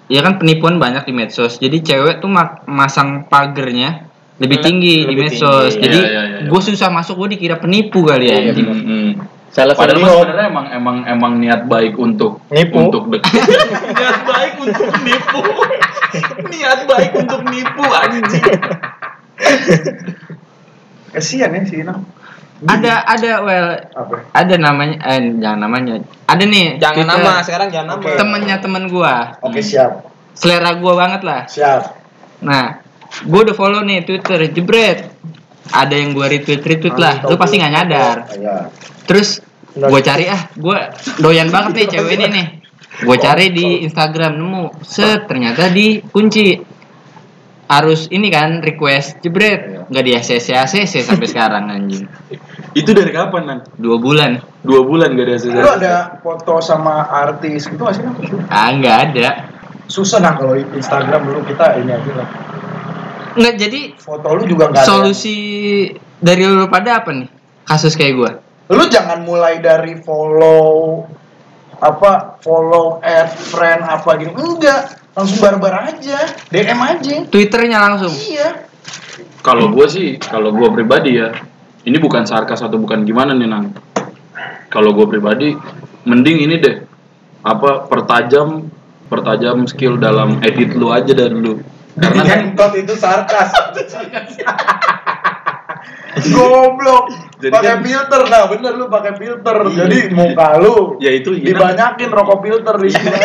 ya 0.07 0.19
kan 0.19 0.35
penipuan 0.35 0.75
banyak 0.75 1.03
di 1.03 1.13
medsos. 1.13 1.57
Jadi 1.57 1.79
cewek 1.79 2.17
tuh 2.17 2.29
masang 2.65 3.25
pagernya 3.25 4.09
lebih 4.37 4.57
Le- 4.57 4.63
tinggi 4.63 4.95
di 4.99 5.05
lebih 5.05 5.23
medsos. 5.27 5.71
tinggi. 5.71 5.83
Jadi 5.83 5.99
Iya, 5.99 6.09
iya, 6.09 6.21
iya. 6.41 6.47
gue 6.47 6.61
susah 6.63 6.89
masuk, 6.89 7.15
gue 7.17 7.35
dikira 7.35 7.55
penipu 7.55 8.01
kali 8.01 8.25
ya. 8.25 8.39
Iya, 8.39 8.49
anjing. 8.49 8.65
Hmm, 8.65 8.81
hmm. 8.81 9.11
Salah 9.49 9.73
Padahal 9.73 10.29
sebenarnya 10.29 10.47
emang 10.49 10.65
emang 10.69 10.97
emang 11.09 11.33
niat 11.41 11.65
baik 11.65 11.97
untuk 11.97 12.41
Nipu. 12.53 12.77
untuk 12.85 13.03
deket. 13.09 13.33
niat 13.97 14.19
baik 14.25 14.53
untuk 14.61 14.93
nipu. 15.01 15.41
niat 16.53 16.79
baik 16.85 17.11
untuk 17.17 17.41
nipu 17.49 17.83
anjing. 17.89 18.45
kasihan 21.09 21.49
ya 21.49 21.61
si 21.65 21.81
Inang 21.81 22.05
Ada 22.59 23.07
ada 23.07 23.31
well 23.41 23.67
apa 23.95 24.15
ada 24.35 24.55
namanya 24.59 24.99
eh 25.07 25.31
jangan 25.39 25.59
namanya. 25.65 26.03
Ada 26.27 26.43
nih. 26.43 26.75
jangan 26.77 27.07
Twitter, 27.07 27.23
nama 27.23 27.41
sekarang 27.41 27.67
jangan 27.71 27.87
nama. 27.97 28.17
Temennya 28.19 28.55
temen 28.59 28.83
gua. 28.91 29.15
oke 29.41 29.63
siap 29.63 30.11
Selera 30.35 30.75
gua 30.77 30.93
banget 30.99 31.21
lah. 31.23 31.41
siap 31.47 31.99
Nah, 32.39 32.79
gue 33.27 33.39
udah 33.43 33.55
follow 33.55 33.83
nih 33.83 34.07
Twitter, 34.07 34.39
jebret. 34.51 35.11
Ada 35.69 35.93
yang 35.93 36.17
gue 36.17 36.25
retweet 36.25 36.65
retweet 36.65 36.97
lah, 36.97 37.21
lu 37.29 37.37
pasti 37.37 37.61
nggak 37.61 37.73
nyadar. 37.73 38.17
Iya. 38.33 38.55
Terus 39.05 39.41
gue 39.77 40.01
cari 40.01 40.25
ah, 40.25 40.49
gue 40.57 40.77
doyan 41.21 41.53
banget 41.53 41.71
nih 41.77 41.87
cewek 41.93 42.13
ini 42.17 42.25
nih. 42.29 42.47
Gue 43.05 43.17
cari 43.21 43.53
di 43.53 43.85
Instagram 43.85 44.35
nemu, 44.35 44.81
set 44.81 45.29
ternyata 45.29 45.69
dikunci. 45.69 46.77
Harus 47.69 48.09
ini 48.09 48.33
kan 48.33 48.65
request 48.65 49.21
jebret, 49.21 49.85
nggak 49.93 50.03
di 50.03 50.11
ACC 50.17 50.57
ACC 50.57 51.05
sampai 51.05 51.29
sekarang 51.33 51.69
anjing. 51.69 52.09
Itu 52.73 52.97
dari 52.97 53.13
kapan, 53.13 53.43
Nan? 53.45 53.59
Dua 53.77 53.97
bulan. 54.01 54.41
dua 54.59 54.83
bulan 54.83 55.15
gak 55.15 55.23
ada 55.23 55.33
hasil 55.39 55.49
Lu 55.55 55.69
ada 55.71 55.93
foto 56.19 56.59
sama 56.59 57.07
artis 57.07 57.71
gitu 57.71 57.79
gak 57.79 57.95
sih? 57.95 58.03
Ah, 58.51 58.75
nggak 58.75 58.97
ada. 59.09 59.29
Susah 59.89 60.19
nah 60.21 60.35
kalau 60.37 60.53
Instagram 60.53 61.25
dulu 61.25 61.41
kita 61.47 61.79
ini 61.79 61.95
aja 61.95 62.11
lah. 62.13 62.27
Nggak 63.35 63.55
jadi 63.59 63.81
Foto 63.99 64.27
lu 64.37 64.43
juga 64.49 64.71
nggak 64.73 64.83
ada. 64.83 64.89
solusi 64.89 65.37
dari 66.17 66.43
lu 66.47 66.65
pada 66.71 67.03
apa 67.03 67.09
nih? 67.13 67.29
Kasus 67.67 67.93
kayak 67.93 68.13
gua. 68.17 68.31
Lu 68.69 68.85
jangan 68.89 69.25
mulai 69.25 69.61
dari 69.61 69.97
follow 70.01 71.05
apa 71.79 72.41
follow 72.43 72.99
add 72.99 73.31
friend 73.31 73.87
apa 73.87 74.19
gitu 74.19 74.35
enggak 74.35 74.99
langsung 75.15 75.39
barbar 75.39 75.87
aja 75.87 76.27
DM 76.51 76.79
aja 76.79 77.15
Twitternya 77.31 77.79
langsung. 77.79 78.11
iya 78.13 78.67
Kalau 79.39 79.71
gue 79.71 79.87
sih, 79.87 80.19
kalau 80.19 80.51
gue 80.51 80.67
pribadi 80.67 81.15
ya, 81.15 81.31
ini 81.87 81.95
bukan 81.95 82.27
sarkas 82.27 82.59
atau 82.59 82.75
bukan 82.75 83.07
gimana 83.07 83.31
nih 83.31 83.47
nang. 83.47 83.71
Kalau 84.67 84.91
gue 84.91 85.07
pribadi, 85.07 85.55
mending 86.03 86.43
ini 86.43 86.55
deh, 86.59 86.83
apa 87.47 87.87
pertajam, 87.87 88.67
pertajam 89.07 89.63
skill 89.63 89.95
dalam 89.95 90.43
edit 90.43 90.75
lu 90.75 90.91
aja 90.91 91.15
dari 91.15 91.31
lu. 91.31 91.55
Karena 91.99 92.21
kan, 92.21 92.39
Ngentot 92.49 92.71
itu 92.75 92.93
sarkas 92.95 93.49
goblok 96.29 97.05
Jadi 97.37 97.51
pakai 97.51 97.69
kan- 97.71 97.83
filter 97.83 98.21
nah 98.27 98.43
bener 98.45 98.73
lu 98.75 98.85
pakai 98.87 99.13
filter 99.15 99.55
Iya. 99.63 99.85
jadi 99.85 99.97
muka 100.09 100.47
lu 100.57 100.97
ya 100.97 101.11
itu 101.11 101.31
ini 101.31 101.53
dibanyakin 101.53 102.09
rokok 102.09 102.39
filter 102.41 102.75
di 102.75 102.89
sini 102.89 103.11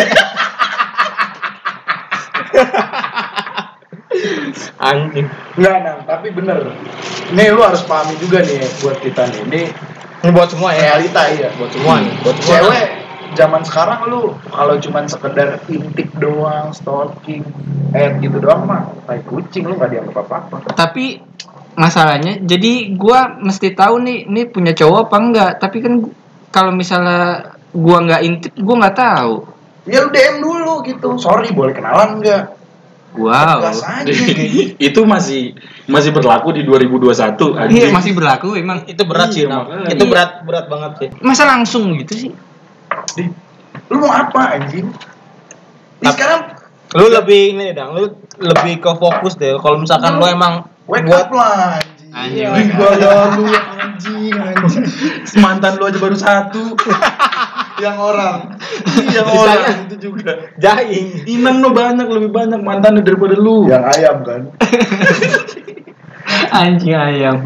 Anjing. 4.78 5.26
Enggak, 5.56 5.76
Nang, 5.82 5.98
tapi 6.04 6.30
bener. 6.30 6.58
Nih 7.32 7.50
lu 7.50 7.60
harus 7.60 7.82
pahami 7.82 8.14
juga 8.16 8.42
nih 8.42 8.62
buat 8.78 8.98
kita 9.00 9.26
nih. 9.26 9.42
Ini 10.22 10.30
buat 10.30 10.48
semua 10.48 10.70
ya. 10.70 10.94
realita 10.94 11.22
ya. 11.32 11.48
Buat 11.56 11.70
semua 11.72 11.94
nih. 11.98 12.14
Buat 12.22 12.36
semua. 12.36 12.52
Cewek 12.52 12.86
zaman 13.34 13.62
sekarang 13.66 14.08
lu 14.08 14.38
kalau 14.48 14.78
cuman 14.78 15.04
sekedar 15.10 15.60
intip 15.68 16.08
doang, 16.16 16.70
stalking, 16.72 17.44
add 17.92 18.22
gitu 18.22 18.38
doang 18.40 18.64
mah 18.64 18.90
tai 19.04 19.20
kucing 19.22 19.66
lu 19.68 19.76
gak 19.76 19.92
dianggap 19.92 20.24
apa-apa. 20.24 20.72
Tapi 20.72 21.20
masalahnya 21.74 22.38
jadi 22.40 22.94
gua 22.94 23.36
mesti 23.38 23.74
tahu 23.74 23.98
nih 24.00 24.18
ini 24.30 24.42
punya 24.48 24.72
cowok 24.72 25.10
apa 25.10 25.16
enggak. 25.18 25.52
Tapi 25.58 25.76
kan 25.82 25.94
kalau 26.54 26.70
misalnya 26.70 27.52
gua 27.74 27.98
nggak 28.06 28.22
intip, 28.22 28.52
gua 28.62 28.76
nggak 28.86 28.96
tahu. 28.96 29.34
Ya 29.84 30.00
lu 30.00 30.08
DM 30.08 30.40
dulu 30.40 30.80
gitu. 30.86 31.18
Sorry, 31.20 31.52
boleh 31.52 31.74
kenalan 31.76 32.22
enggak? 32.22 32.54
Wow. 33.14 33.62
Aja 33.62 34.02
gitu. 34.10 34.74
itu 34.74 35.00
masih 35.06 35.54
masih 35.86 36.10
berlaku 36.10 36.50
di 36.50 36.66
2021 36.66 37.70
Iya 37.70 37.94
masih 37.94 38.10
berlaku 38.10 38.58
emang. 38.58 38.82
itu 38.90 39.02
berat 39.06 39.30
sih, 39.30 39.46
Iya. 39.46 39.86
Itu 39.94 40.10
berat 40.10 40.42
berat 40.42 40.66
banget 40.66 40.92
sih. 40.98 41.08
Masa 41.22 41.46
langsung 41.46 41.94
gitu 41.94 42.14
sih? 42.18 42.30
Di- 43.12 43.32
Lu 43.86 43.98
mau 43.98 44.10
apa 44.10 44.56
anjing? 44.56 44.86
Nih, 44.86 44.94
Tapi- 46.00 46.14
sekarang 46.14 46.40
Lu 46.94 47.10
lebih 47.10 47.40
ini 47.52 47.74
dong, 47.74 47.90
lu 47.92 48.06
lebih 48.38 48.78
ke 48.78 48.92
fokus 48.94 49.34
deh. 49.34 49.58
Kalau 49.58 49.76
misalkan 49.76 50.14
lu 50.14 50.24
emang 50.24 50.62
wake 50.86 51.02
buat 51.04 51.26
up 51.26 51.30
lah 51.32 51.54
anjing. 51.74 52.10
Anjing, 52.14 52.46
Iya, 52.46 52.78
gua 52.78 52.90
lu 53.34 53.46
anjing 53.50 54.30
anjing. 54.30 54.84
mantan 55.36 55.74
lu 55.74 55.84
aja 55.84 55.98
baru 55.98 56.14
satu 56.14 56.62
Yang 57.82 57.96
orang. 57.98 58.38
yang 59.10 59.26
Sisanya- 59.26 59.66
orang 59.66 59.82
itu 59.84 59.96
juga 60.00 60.32
jaing. 60.54 61.26
Inang 61.26 61.58
lo 61.58 61.74
banyak 61.74 62.06
lebih 62.06 62.30
banyak 62.30 62.62
mantannya 62.62 63.02
daripada 63.02 63.34
lu 63.34 63.66
Yang 63.66 63.84
ayam 63.90 64.16
kan. 64.22 64.40
Anjing 66.54 66.94
ayam. 66.94 67.36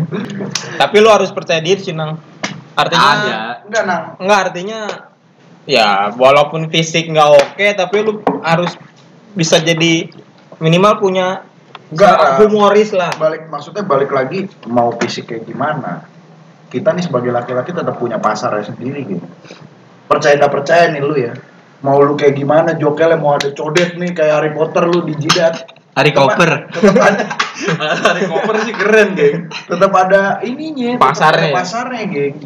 Tapi 0.76 0.96
lu 1.00 1.08
harus 1.08 1.32
percaya 1.32 1.58
diri 1.58 1.80
sih, 1.80 1.96
Nang. 1.96 2.20
Artinya 2.76 3.08
Ada. 3.16 3.38
Enggak, 3.64 3.82
Nang. 3.84 4.02
Enggak 4.20 4.38
artinya 4.44 4.78
ya 5.68 6.16
walaupun 6.16 6.72
fisik 6.72 7.12
nggak 7.12 7.28
oke 7.28 7.66
tapi 7.76 7.96
lu 8.00 8.24
harus 8.40 8.72
bisa 9.37 9.61
jadi 9.61 10.09
minimal 10.59 10.96
punya 10.96 11.44
Enggak, 11.88 12.44
humoris 12.44 12.92
lah. 12.92 13.16
balik 13.16 13.48
maksudnya 13.48 13.81
balik 13.81 14.12
lagi 14.12 14.44
mau 14.68 14.92
fisik 15.00 15.33
kayak 15.33 15.48
gimana? 15.48 16.04
Kita 16.68 16.92
nih 16.92 17.00
sebagai 17.00 17.33
laki-laki 17.33 17.72
tetap 17.72 17.96
punya 17.96 18.20
pasarnya 18.20 18.68
sendiri 18.68 19.09
gitu. 19.09 19.24
Percaya 20.04 20.37
nggak 20.37 20.52
percaya 20.52 20.92
nih 20.92 21.00
lu 21.00 21.16
ya? 21.16 21.33
Mau 21.81 21.96
lu 22.04 22.12
kayak 22.12 22.37
gimana? 22.37 22.76
Jokelnya 22.76 23.16
mau 23.16 23.40
ada 23.40 23.48
codet 23.57 23.96
nih 23.96 24.12
kayak 24.12 24.35
Harry 24.37 24.52
Potter 24.52 24.85
lu 24.85 25.00
di 25.09 25.16
jidat. 25.16 25.64
Hari 25.96 26.12
koper. 26.12 26.50
tetap 26.76 27.00
ada 27.00 27.24
Hari 28.12 28.22
koper 28.28 28.54
sih 28.68 28.74
keren 28.76 29.09
geng. 29.16 29.37
Tetap 29.48 29.92
ada 29.96 30.44
ininya 30.44 31.00
Pasarnya. 31.00 31.40
ada 31.40 31.48
ya? 31.48 31.57
pasarnya 31.57 32.04
geng 32.04 32.37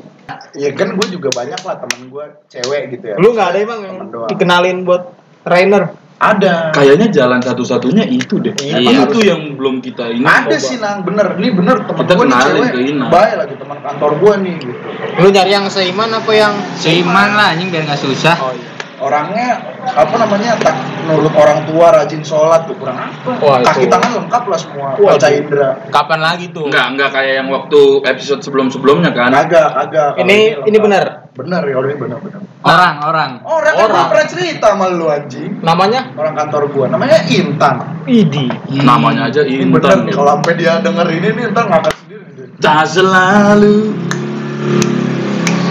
ya 0.53 0.71
kan 0.73 0.95
gue 0.95 1.07
juga 1.09 1.29
banyak 1.31 1.61
lah 1.61 1.77
temen 1.79 2.09
gue 2.09 2.25
cewek 2.49 2.83
gitu 2.91 3.05
ya 3.11 3.17
Lu 3.17 3.33
nggak 3.33 3.49
ada 3.51 3.59
emang 3.59 3.81
yang 3.81 3.97
dikenalin 4.27 4.79
buat 4.83 5.03
trainer. 5.43 5.99
ada 6.17 6.71
Kayaknya 6.71 7.11
jalan 7.11 7.41
satu-satunya 7.41 8.07
itu 8.07 8.39
deh 8.39 8.55
Iya. 8.55 9.03
Itu 9.05 9.19
yang 9.21 9.59
belum 9.59 9.83
kita 9.83 10.07
ini 10.09 10.23
ada 10.23 10.47
coba. 10.49 10.63
sih 10.63 10.79
nang 10.79 11.03
bener 11.03 11.35
ini 11.35 11.51
bener 11.51 11.83
temen 11.83 11.99
Kita 11.99 12.13
gue 12.15 12.25
nih 12.25 12.39
cewek 12.39 12.69
ke 12.69 12.81
Ina. 12.87 13.07
baik 13.11 13.35
lagi 13.37 13.55
teman 13.59 13.79
kantor 13.83 14.13
gue 14.17 14.35
nih 14.39 14.55
gitu 14.61 14.89
Lu 15.19 15.29
nyari 15.29 15.51
yang 15.51 15.67
seiman 15.67 16.11
apa 16.13 16.33
yang 16.33 16.55
Seiman 16.75 17.29
lah 17.33 17.51
anjing 17.51 17.69
biar 17.69 17.83
nggak 17.85 17.99
susah. 17.99 18.37
Oh 18.39 18.51
iya. 18.51 18.71
orangnya 18.99 19.49
apa 19.83 20.15
namanya 20.15 20.55
tak 20.57 20.75
nurut 21.03 21.33
orang 21.33 21.65
tua 21.65 21.87
rajin 21.93 22.21
sholat 22.21 22.65
tuh 22.65 22.75
kurang 22.75 22.95
apa 22.97 23.31
Wah, 23.39 23.59
kaki 23.61 23.85
itu. 23.85 23.91
tangan 23.91 24.11
lengkap 24.17 24.43
lah 24.45 24.59
semua 24.59 24.89
Wah, 24.95 25.15
indera 25.19 25.71
Kapan 25.89 26.21
lagi 26.21 26.47
tuh? 26.49 26.65
Enggak, 26.67 26.87
enggak 26.91 27.11
kayak 27.11 27.33
yang 27.37 27.49
waktu 27.49 27.81
episode 28.05 28.41
sebelum-sebelumnya 28.41 29.11
kan 29.11 29.31
kagak 29.33 29.69
kagak 29.73 30.09
Kalau 30.13 30.23
Ini 30.23 30.39
lengkap. 30.55 30.69
ini 30.69 30.79
benar. 30.79 31.05
bener 31.33 31.63
ya 31.65 31.77
udah 31.77 31.89
ini 31.89 31.99
bener 31.99 32.19
bener 32.19 32.41
Orang, 32.63 32.95
orang. 33.03 33.31
orang 33.43 33.73
kan 33.73 33.83
Orang. 33.83 33.97
gua 33.97 34.11
pernah 34.13 34.27
cerita 34.29 34.67
sama 34.71 34.87
lu 34.89 35.07
anjing 35.07 35.51
Namanya 35.61 36.01
orang 36.13 36.35
kantor 36.37 36.63
gua 36.69 36.87
namanya 36.87 37.19
Intan 37.27 37.77
Idi. 38.05 38.47
Namanya 38.79 39.27
aja 39.27 39.43
ini 39.43 39.65
bener 39.65 39.83
Intan 39.89 39.99
nih 40.05 40.15
kalau 40.15 40.33
sampai 40.37 40.55
dia 40.55 40.73
denger 40.79 41.07
ini 41.11 41.29
nih 41.33 41.45
ntar 41.51 41.65
ngangkat 41.67 41.95
sendiri. 41.97 42.23
Tak 42.59 42.83
selalu 42.87 43.77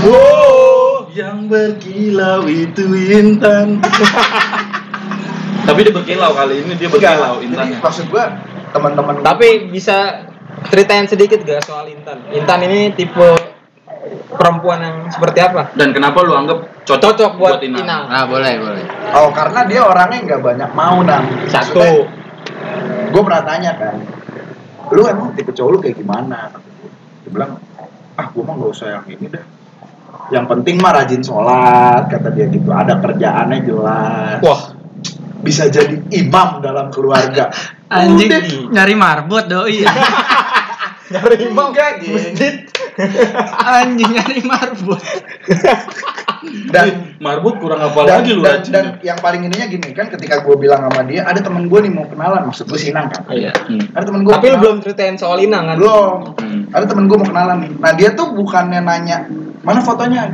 wow 0.02 1.06
yang 1.12 1.46
berkilau 1.46 2.44
itu 2.46 2.84
Intan 3.14 3.80
Tapi 5.62 5.80
dia 5.82 5.94
berkilau 5.94 6.32
kali 6.32 6.56
ini 6.60 6.74
dia 6.76 6.88
berkilau 6.88 7.12
Enggak, 7.12 7.32
jadi 7.32 7.46
Intannya 7.46 7.78
maksud 7.80 8.06
gua 8.08 8.26
teman-teman 8.70 9.14
gua- 9.16 9.26
Tapi 9.26 9.48
bisa 9.68 9.98
ceritain 10.68 11.06
sedikit 11.06 11.42
gak 11.42 11.62
soal 11.62 11.86
Intan? 11.86 12.18
Intan 12.30 12.60
ini 12.64 12.92
tipe 12.92 13.28
perempuan 14.32 14.80
yang 14.80 14.98
seperti 15.08 15.40
apa? 15.40 15.70
Dan 15.72 15.92
kenapa 15.92 16.20
lu 16.20 16.34
anggap 16.34 16.66
cocok, 16.82 17.02
Cocok 17.14 17.32
buat 17.38 17.62
Inang? 17.62 17.86
Inang. 17.86 18.04
Nah, 18.08 18.26
boleh, 18.26 18.54
boleh. 18.58 18.84
oh 19.14 19.30
karena 19.30 19.60
dia 19.64 19.82
orangnya 19.82 20.20
nggak 20.24 20.42
banyak 20.42 20.70
mau 20.72 20.98
nang 21.02 21.26
Satu. 21.46 22.10
gue 23.12 23.22
pernah 23.22 23.44
tanya 23.44 23.76
kan 23.76 23.96
lu 24.90 25.04
emang 25.04 25.32
tipe 25.32 25.52
cowok 25.52 25.70
lu 25.70 25.78
kayak 25.78 25.96
gimana 25.96 26.48
dia 27.22 27.30
bilang 27.30 27.60
ah 28.14 28.26
gue 28.26 28.40
mah 28.40 28.56
nggak 28.56 28.72
usah 28.72 28.88
yang 28.90 29.06
ini 29.06 29.28
dah 29.28 29.44
yang 30.30 30.46
penting 30.46 30.80
mah 30.80 30.92
rajin 30.94 31.20
sholat 31.20 32.08
kata 32.08 32.32
dia 32.32 32.48
gitu 32.48 32.72
ada 32.72 32.96
kerjaannya 32.98 33.58
jelas 33.62 34.40
Wah, 34.42 34.62
bisa 35.42 35.68
jadi 35.68 35.98
imam 36.10 36.62
dalam 36.62 36.90
keluarga 36.90 37.50
Anjing 37.92 38.32
Udah. 38.32 38.44
nyari 38.72 38.96
marbot 38.96 39.46
doi. 39.46 39.84
nyari 41.12 41.36
imam 41.44 41.76
geng. 41.76 41.98
masjid. 42.08 42.56
Anjing 43.60 44.16
nyari 44.16 44.40
marbot. 44.42 45.02
dan 46.74 47.14
Marbot 47.22 47.62
kurang 47.62 47.78
apa 47.78 48.02
dan, 48.02 48.26
lagi 48.26 48.34
lu 48.34 48.42
dan, 48.42 48.66
dan 48.66 48.86
yang 49.02 49.14
paling 49.20 49.46
ininya 49.46 49.70
gini 49.70 49.94
kan 49.94 50.10
ketika 50.10 50.42
gue 50.42 50.58
bilang 50.58 50.82
sama 50.82 51.06
dia 51.06 51.22
ada 51.22 51.38
temen 51.38 51.70
gue 51.70 51.80
nih 51.80 51.94
mau 51.94 52.10
kenalan 52.10 52.50
maksud 52.50 52.66
gue 52.66 52.82
Sinang 52.82 53.14
kan 53.14 53.30
Iya. 53.30 53.54
Hmm. 53.54 53.94
ada 53.94 54.04
temen 54.10 54.26
gue 54.26 54.34
Tapi 54.34 54.48
lu 54.50 54.58
belum 54.58 54.76
ceritain 54.82 55.22
soal 55.22 55.38
Inang 55.38 55.70
kan? 55.70 55.78
belum 55.78 56.18
Hmm. 56.42 56.62
ada 56.74 56.86
temen 56.90 57.06
gue 57.06 57.14
mau 57.14 57.30
kenalan 57.30 57.58
nih 57.62 57.72
nah 57.78 57.92
dia 57.94 58.10
tuh 58.18 58.34
bukannya 58.34 58.82
nanya 58.82 59.30
mana 59.62 59.86
fotonya 59.86 60.34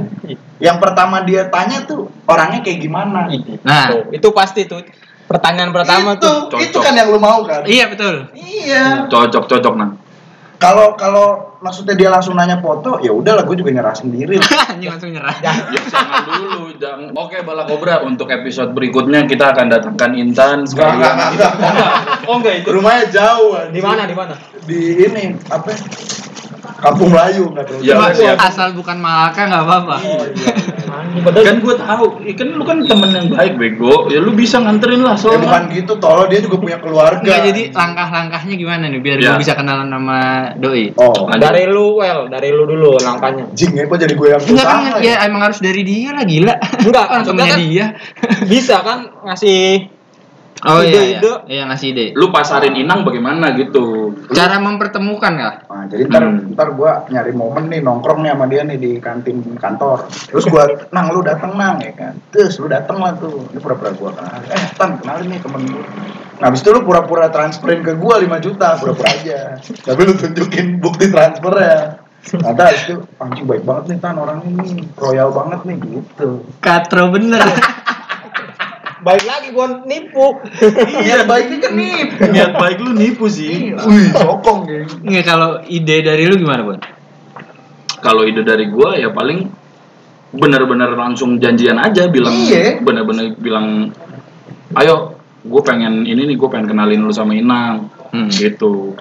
yang 0.58 0.78
pertama 0.82 1.22
dia 1.22 1.48
tanya 1.48 1.86
tuh 1.86 2.10
orangnya 2.26 2.66
kayak 2.66 2.80
gimana 2.82 3.30
Idi. 3.30 3.62
Nah. 3.62 3.94
Tuh, 3.94 4.02
itu 4.14 4.28
pasti 4.34 4.66
tuh 4.66 4.82
pertanyaan 5.28 5.70
pertama 5.76 6.18
itu, 6.18 6.24
tuh. 6.24 6.38
Cocok. 6.50 6.60
itu 6.64 6.78
kan 6.82 6.94
yang 6.96 7.12
lu 7.12 7.20
mau 7.20 7.44
kan 7.44 7.62
Iya 7.68 7.92
betul. 7.92 8.32
iya 8.34 9.06
Cocok, 9.06 9.44
cocok 9.46 9.74
nah 9.78 9.90
kalau 10.58 10.98
kalau 10.98 11.54
maksudnya 11.62 11.94
dia 11.94 12.10
langsung 12.10 12.34
nanya 12.34 12.58
foto 12.58 12.98
ya 12.98 13.14
udahlah 13.14 13.46
gue 13.46 13.62
juga 13.62 13.70
nyerah 13.70 13.94
sendiri 13.94 14.42
lah. 14.42 14.50
Anjing 14.74 14.90
langsung 14.90 15.14
nyerah. 15.14 15.38
Ya 15.38 15.54
jangan 15.86 16.22
dulu, 16.26 16.64
jangan. 16.82 17.10
Oke 17.14 17.46
Bala 17.46 17.70
Kobra 17.70 18.02
untuk 18.02 18.26
episode 18.34 18.74
berikutnya 18.74 19.30
kita 19.30 19.54
akan 19.54 19.70
datangkan 19.70 20.18
Intan 20.18 20.66
sekalian. 20.66 20.98
Enggak, 20.98 21.14
enggak, 21.38 21.52
enggak. 21.62 21.94
Oh 22.26 22.36
enggak, 22.42 22.54
itu. 22.66 22.70
rumahnya 22.74 23.06
jauh. 23.14 23.54
Di 23.70 23.82
mana? 23.86 24.02
Di 24.10 24.16
mana? 24.18 24.34
di 24.68 24.80
ini 25.00 25.24
apa 25.48 25.70
ya? 25.72 25.80
Kampung 26.78 27.10
Melayu 27.10 27.50
nggak 27.50 27.66
tahu 27.66 27.80
Ya, 27.82 27.98
asal 28.38 28.72
bukan 28.72 28.98
Malaka 28.98 29.42
nggak 29.44 29.64
apa-apa. 29.64 29.96
oh 29.98 30.24
iya 30.26 30.52
padahal 31.18 31.46
kan 31.46 31.58
gue 31.60 31.76
tahu 31.76 32.06
kan 32.32 32.48
lu 32.50 32.64
kan 32.64 32.78
temen 32.80 33.10
yang 33.12 33.28
baik 33.28 33.54
bego 33.56 34.06
ya 34.08 34.18
lu 34.18 34.32
bisa 34.32 34.58
nganterin 34.58 35.02
lah 35.02 35.14
Ya 35.14 35.20
soalnya 35.20 35.44
bukan 35.44 35.64
gitu, 35.72 35.94
tolong 35.98 36.28
dia 36.28 36.40
juga 36.40 36.58
punya 36.58 36.78
keluarga. 36.78 37.20
Enggak 37.20 37.42
jadi 37.44 37.62
langkah-langkahnya 37.72 38.54
gimana 38.56 38.84
nih 38.88 39.00
biar 39.00 39.18
Ya. 39.18 39.28
gue 39.28 39.40
bisa 39.40 39.54
kenalan 39.54 39.90
sama 39.90 40.20
doi. 40.56 40.94
Oh, 40.96 41.26
dari 41.32 41.66
lu 41.66 41.98
well 41.98 42.26
dari 42.28 42.50
lu 42.50 42.64
dulu 42.64 42.98
langkahnya 42.98 43.50
jing 43.52 43.74
ya 43.74 43.84
kok 43.84 43.98
jadi 43.98 44.14
gue 44.14 44.28
yang 44.30 44.42
Enggak 44.42 44.66
kan 44.66 44.80
usaha 44.80 44.98
ya 45.02 45.16
emang 45.26 45.42
harus 45.44 45.60
dari 45.60 45.82
dia 45.82 46.10
lah 46.12 46.24
gila. 46.24 46.54
Enggak, 46.80 47.06
Orang 47.10 47.18
maksudnya 47.20 47.26
temennya 47.44 47.52
kan- 47.52 47.66
dia. 47.66 47.86
bisa 48.46 48.76
kan 48.80 49.00
ngasih 49.24 49.62
Oh 50.60 50.82
iya, 50.82 50.90
iya. 50.90 51.20
Ide-ide. 51.22 51.32
Iya 51.48 51.64
ngasih 51.68 51.88
ide. 51.88 52.06
lu 52.14 52.30
pasarin 52.30 52.74
inang 52.74 53.06
bagaimana 53.06 53.54
gitu 53.54 54.10
Cara 54.28 54.58
mempertemukan 54.58 55.34
kah? 55.36 55.56
Nah, 55.78 55.86
jadi 55.86 56.10
ntar, 56.10 56.26
Hmm. 56.26 56.58
ntar 56.58 56.74
gue 56.74 56.92
nyari 57.14 57.38
momen 57.38 57.70
nih 57.70 57.86
nongkrong 57.86 58.26
nih 58.26 58.34
sama 58.34 58.50
dia 58.50 58.66
nih 58.66 58.82
di 58.82 58.92
kantin 58.98 59.46
kantor. 59.62 60.10
Terus 60.10 60.50
gue, 60.50 60.64
nang 60.90 61.14
lu 61.14 61.22
dateng 61.22 61.54
nang 61.54 61.78
ya 61.78 61.94
kan. 61.94 62.18
Terus 62.34 62.58
lu 62.58 62.66
dateng 62.66 62.98
lah 62.98 63.14
tuh. 63.14 63.46
Ini 63.54 63.62
pura-pura 63.62 63.94
gue 63.94 64.10
kenal. 64.10 64.42
Eh 64.50 64.64
tan 64.74 64.98
kenalin 64.98 65.30
nih 65.30 65.38
temen 65.38 65.70
gue. 65.70 65.86
Nah 66.42 66.50
abis 66.50 66.66
itu 66.66 66.74
lu 66.74 66.82
pura-pura 66.82 67.30
transferin 67.30 67.86
ke 67.86 67.94
gue 67.94 68.16
5 68.26 68.42
juta, 68.42 68.74
pura-pura 68.82 69.06
aja. 69.06 69.62
Tapi 69.62 70.02
lu 70.02 70.18
tunjukin 70.18 70.82
bukti 70.82 71.14
transfernya. 71.14 72.02
Ada 72.42 72.74
abis 72.74 72.82
itu, 72.90 72.98
anjing 73.22 73.46
baik 73.46 73.62
banget 73.62 73.84
nih 73.94 73.98
tan 74.02 74.18
orang 74.18 74.42
ini, 74.50 74.82
royal 74.98 75.30
banget 75.30 75.62
nih 75.62 75.78
gitu. 75.78 76.42
Katro 76.58 77.14
bener. 77.14 77.46
baik 79.00 79.24
lagi 79.24 79.48
gua 79.50 79.84
nipu 79.84 80.42
Iya 81.06 81.24
baiknya 81.24 81.58
kan 81.60 81.72
nih. 81.74 81.98
niat 82.28 82.52
baik 82.54 82.78
lu 82.80 82.92
nipu 82.92 83.26
sih 83.26 83.74
Wih, 83.74 84.10
sokong 84.12 84.60
geng. 84.64 84.88
Nggak 85.02 85.24
kalau 85.24 85.50
ide 85.64 86.02
dari 86.02 86.24
lu 86.24 86.36
gimana, 86.36 86.62
Bon? 86.64 86.80
kalau 87.98 88.24
ide 88.24 88.42
dari 88.42 88.68
gua 88.68 88.94
ya 88.94 89.10
paling 89.10 89.50
bener-bener 90.30 90.94
langsung 90.94 91.38
janjian 91.38 91.78
aja 91.78 92.06
bilang 92.08 92.36
Iya. 92.36 92.78
bener-bener 92.80 93.34
bilang 93.34 93.90
ayo 94.76 95.18
gue 95.40 95.62
pengen 95.64 96.04
ini 96.04 96.28
nih 96.28 96.36
gue 96.36 96.50
pengen 96.52 96.68
kenalin 96.68 97.00
lu 97.00 97.10
sama 97.10 97.32
Inang 97.32 97.90
Hmm. 98.08 98.32
gitu 98.32 98.96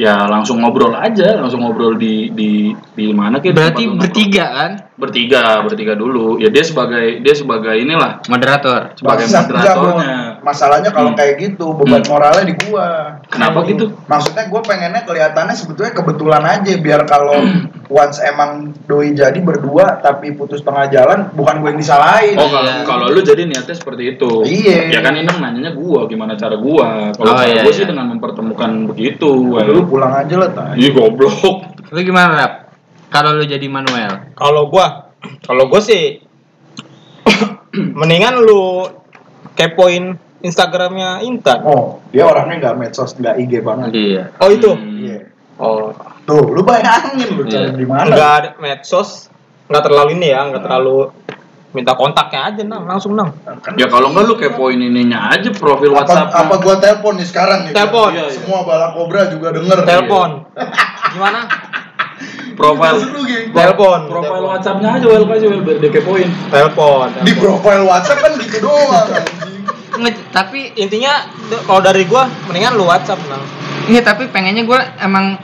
ya 0.00 0.24
langsung 0.32 0.64
ngobrol 0.64 0.96
aja 0.96 1.36
langsung 1.36 1.60
ngobrol 1.60 1.92
di 2.00 2.32
di 2.32 2.72
di 2.96 3.12
mana 3.12 3.36
kayak 3.36 3.52
Berarti 3.52 3.84
bertiga 3.92 4.46
kan? 4.48 4.70
bertiga 4.96 5.60
bertiga 5.60 5.92
dulu 5.92 6.40
ya 6.40 6.48
dia 6.48 6.64
sebagai 6.64 7.20
dia 7.20 7.34
sebagai 7.36 7.76
inilah 7.76 8.24
Moderator. 8.24 8.96
sebagai 8.96 9.28
moderatornya. 9.28 10.19
Masalahnya 10.40 10.88
kalau 10.88 11.12
Hmm. 11.12 11.18
kayak 11.18 11.34
gitu, 11.38 11.72
beban 11.72 12.00
Hmm. 12.00 12.10
moralnya 12.10 12.44
di 12.44 12.54
gua. 12.58 12.88
kenapa 13.26 13.62
gitu 13.62 13.92
Maksudnya 14.04 14.44
gue 14.46 14.60
pengennya 14.60 15.02
kelihatannya 15.02 15.52
sebetulnya 15.52 15.92
kebetulan 15.92 16.42
aja 16.42 16.72
biar 16.76 17.04
kalau 17.04 17.36
once 17.86 18.18
emang 18.20 18.50
doi 18.84 19.12
jadi 19.12 19.36
berdua 19.36 19.98
tapi 19.98 20.32
putus 20.32 20.60
tengah 20.60 20.86
jalan 20.86 21.30
bukan 21.30 21.58
gue 21.58 21.68
yang 21.68 21.78
disalahin. 21.78 22.36
oh 22.36 22.48
kalau 22.48 22.70
Iya. 22.70 22.84
kalau 22.84 23.04
lu 23.08 23.20
jadi 23.20 23.42
niatnya 23.44 23.72
seperti 23.72 24.02
itu 24.10 24.30
Iya. 24.42 24.88
ya 24.88 25.00
kan 25.00 25.14
Inang 25.14 25.38
nanyanya 25.38 25.72
gua 25.72 26.04
gimana 26.04 26.34
cara 26.34 26.56
gua 26.56 27.10
kalau 27.12 27.30
Oh, 27.30 27.36
cara 27.36 27.48
iya, 27.48 27.62
gua 27.62 27.72
sih 27.72 27.82
iya. 27.82 27.90
dengan 27.90 28.06
mempertemukan 28.08 28.70
begitu 28.88 29.30
Lu 29.52 29.82
pulang 29.84 30.12
aja 30.12 30.34
lah 30.36 30.50
tay. 30.50 30.74
Ih 30.76 30.90
goblok 30.90 31.68
Lu 31.88 31.98
gimana, 32.00 32.32
Rap? 32.36 32.52
Kalau 33.08 33.30
lu 33.32 33.44
jadi 33.44 33.66
Manuel. 33.66 34.32
kalau 34.32 34.66
gua 34.66 35.10
kalau 35.42 35.66
gua 35.66 35.80
sih 35.80 36.22
mendingan 37.98 38.40
lu 38.40 38.86
kepoin 39.52 40.16
Instagramnya 40.40 41.20
Intan 41.20 41.60
Oh, 41.62 42.00
dia 42.08 42.24
orangnya 42.24 42.56
nggak 42.58 42.76
medsos, 42.76 43.12
nggak 43.12 43.36
IG 43.38 43.52
banget. 43.60 43.90
Iya. 43.90 44.24
oh 44.36 44.48
itu 44.48 44.70
Hmm. 44.70 44.96
Iya. 44.98 45.18
oh 45.56 45.92
Tuh, 46.22 46.46
lu 46.48 46.62
bayangin 46.62 47.28
lu 47.30 47.42
cari 47.44 47.66
Iya. 47.66 47.74
di 47.74 47.84
mana? 47.84 48.08
nggak 48.08 48.30
ada 48.34 48.48
medsos 48.56 49.28
nggak 49.66 49.82
terlalu 49.82 50.10
ini 50.14 50.28
ya 50.28 50.40
nggak 50.46 50.62
terlalu 50.62 51.10
minta 51.70 51.92
kontaknya 51.92 52.40
aja 52.46 52.62
nang 52.64 52.82
langsung 52.84 53.14
nang 53.14 53.30
Kan 53.60 53.74
Ya 53.74 53.86
kalau 53.86 54.10
enggak 54.10 54.24
lu 54.24 54.34
kepoin 54.36 54.74
ininya 54.76 55.30
aja 55.30 55.50
profil 55.52 55.92
apa, 55.92 56.02
WhatsApp. 56.02 56.34
apa 56.34 56.54
gua 56.58 56.74
telepon 56.76 57.14
nih 57.14 57.24
sekarang 57.24 57.58
nih? 57.62 57.72
Telepon. 57.72 58.10
biar 58.10 58.26
Semua 58.28 58.60
bala 58.64 58.86
kobra 58.90 59.28
juga 59.28 59.48
denger. 59.52 59.78
telepon 59.84 60.30
gimana 61.10 61.40
profil 62.58 62.94
telepon 63.50 64.00
profil. 64.08 64.42
WhatsAppnya 64.44 64.88
aja 64.92 65.06
wel 65.06 65.24
aja 65.24 65.46
wel 65.46 65.62
biar 65.62 65.78
dia 65.78 65.90
kepoin. 65.92 66.28
telepon 66.50 67.06
Di 67.22 67.32
profile 67.34 67.84
WhatsApp 67.84 68.18
kan 68.18 68.32
gitu 68.36 68.56
doang 68.60 69.08
tapi 70.30 70.72
intinya 70.74 71.28
kalau 71.64 71.80
dari 71.80 72.04
gua 72.04 72.26
mendingan 72.48 72.76
lu 72.76 72.88
WhatsApp 72.88 73.20
nang 73.28 73.42
Iya 73.90 74.06
tapi 74.06 74.30
pengennya 74.30 74.62
gue 74.62 74.80
emang 75.02 75.34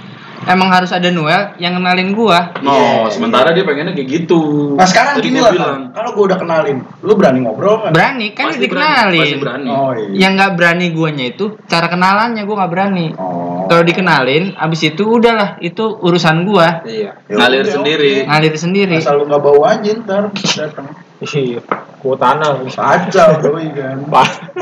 emang 0.47 0.69
harus 0.71 0.95
ada 0.95 1.11
Noel 1.11 1.59
yang 1.59 1.75
kenalin 1.75 2.15
gua. 2.15 2.55
No, 2.63 2.77
Iya. 2.77 3.11
sementara 3.11 3.51
dia 3.51 3.67
pengennya 3.67 3.97
kayak 3.97 4.09
gitu. 4.23 4.75
Nah 4.79 4.87
sekarang 4.87 5.19
Tadi 5.19 5.27
gini 5.27 5.39
lah, 5.43 5.51
bilang, 5.51 5.81
kalau 5.91 6.11
gua 6.15 6.25
udah 6.31 6.39
kenalin, 6.39 6.79
lu 7.03 7.13
berani 7.19 7.39
ngobrol 7.43 7.83
nggak? 7.83 7.93
Berani 7.97 8.27
kan 8.37 8.53
pasti 8.53 8.69
berani, 8.71 8.71
dikenalin. 8.71 9.21
pasti 9.27 9.39
berani. 9.43 9.69
Oh 9.73 9.93
iya. 9.97 10.09
Yang 10.15 10.33
nggak 10.39 10.53
berani 10.55 10.87
guanya 10.95 11.25
itu 11.27 11.45
cara 11.67 11.87
kenalannya 11.91 12.43
gua 12.47 12.57
nggak 12.63 12.73
berani. 12.73 13.07
Oh. 13.19 13.56
Kalau 13.67 13.83
dikenalin, 13.83 14.55
abis 14.55 14.81
itu 14.87 15.03
udahlah 15.03 15.59
itu 15.59 15.83
urusan 15.99 16.45
gua 16.45 16.83
iya 16.85 17.19
Ya 17.27 17.35
ngalir 17.37 17.63
udah, 17.63 17.75
sendiri. 17.75 18.13
oke. 18.13 18.27
ngalir 18.29 18.55
sendiri. 18.55 18.97
Asal 18.99 19.15
lu 19.19 19.25
nggak 19.27 19.43
bau 19.43 19.61
aja 19.63 19.91
ntar 19.99 20.23
datang. 20.31 20.87
iya 21.35 21.59
gua 21.99 22.15
tanah 22.15 22.63
Kacau 22.69 23.31
doi 23.41 23.67
kan. 23.73 23.99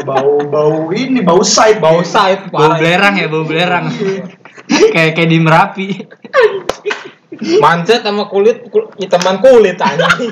Bau 0.04 0.38
bau 0.46 0.88
ini 0.90 1.20
bau 1.20 1.42
side. 1.42 1.78
bau 1.78 2.00
side 2.00 2.48
Bau 2.48 2.78
belerang 2.78 3.14
ya, 3.16 3.26
bau 3.28 3.44
belerang. 3.44 3.90
kayak 4.94 5.12
kayak 5.12 5.28
di 5.28 5.38
Merapi. 5.42 5.88
Mancet 7.58 8.06
sama 8.06 8.30
kulit 8.30 8.70
kul 8.70 8.94
hitaman 8.96 9.42
kulit 9.42 9.74
anjing. 9.76 10.30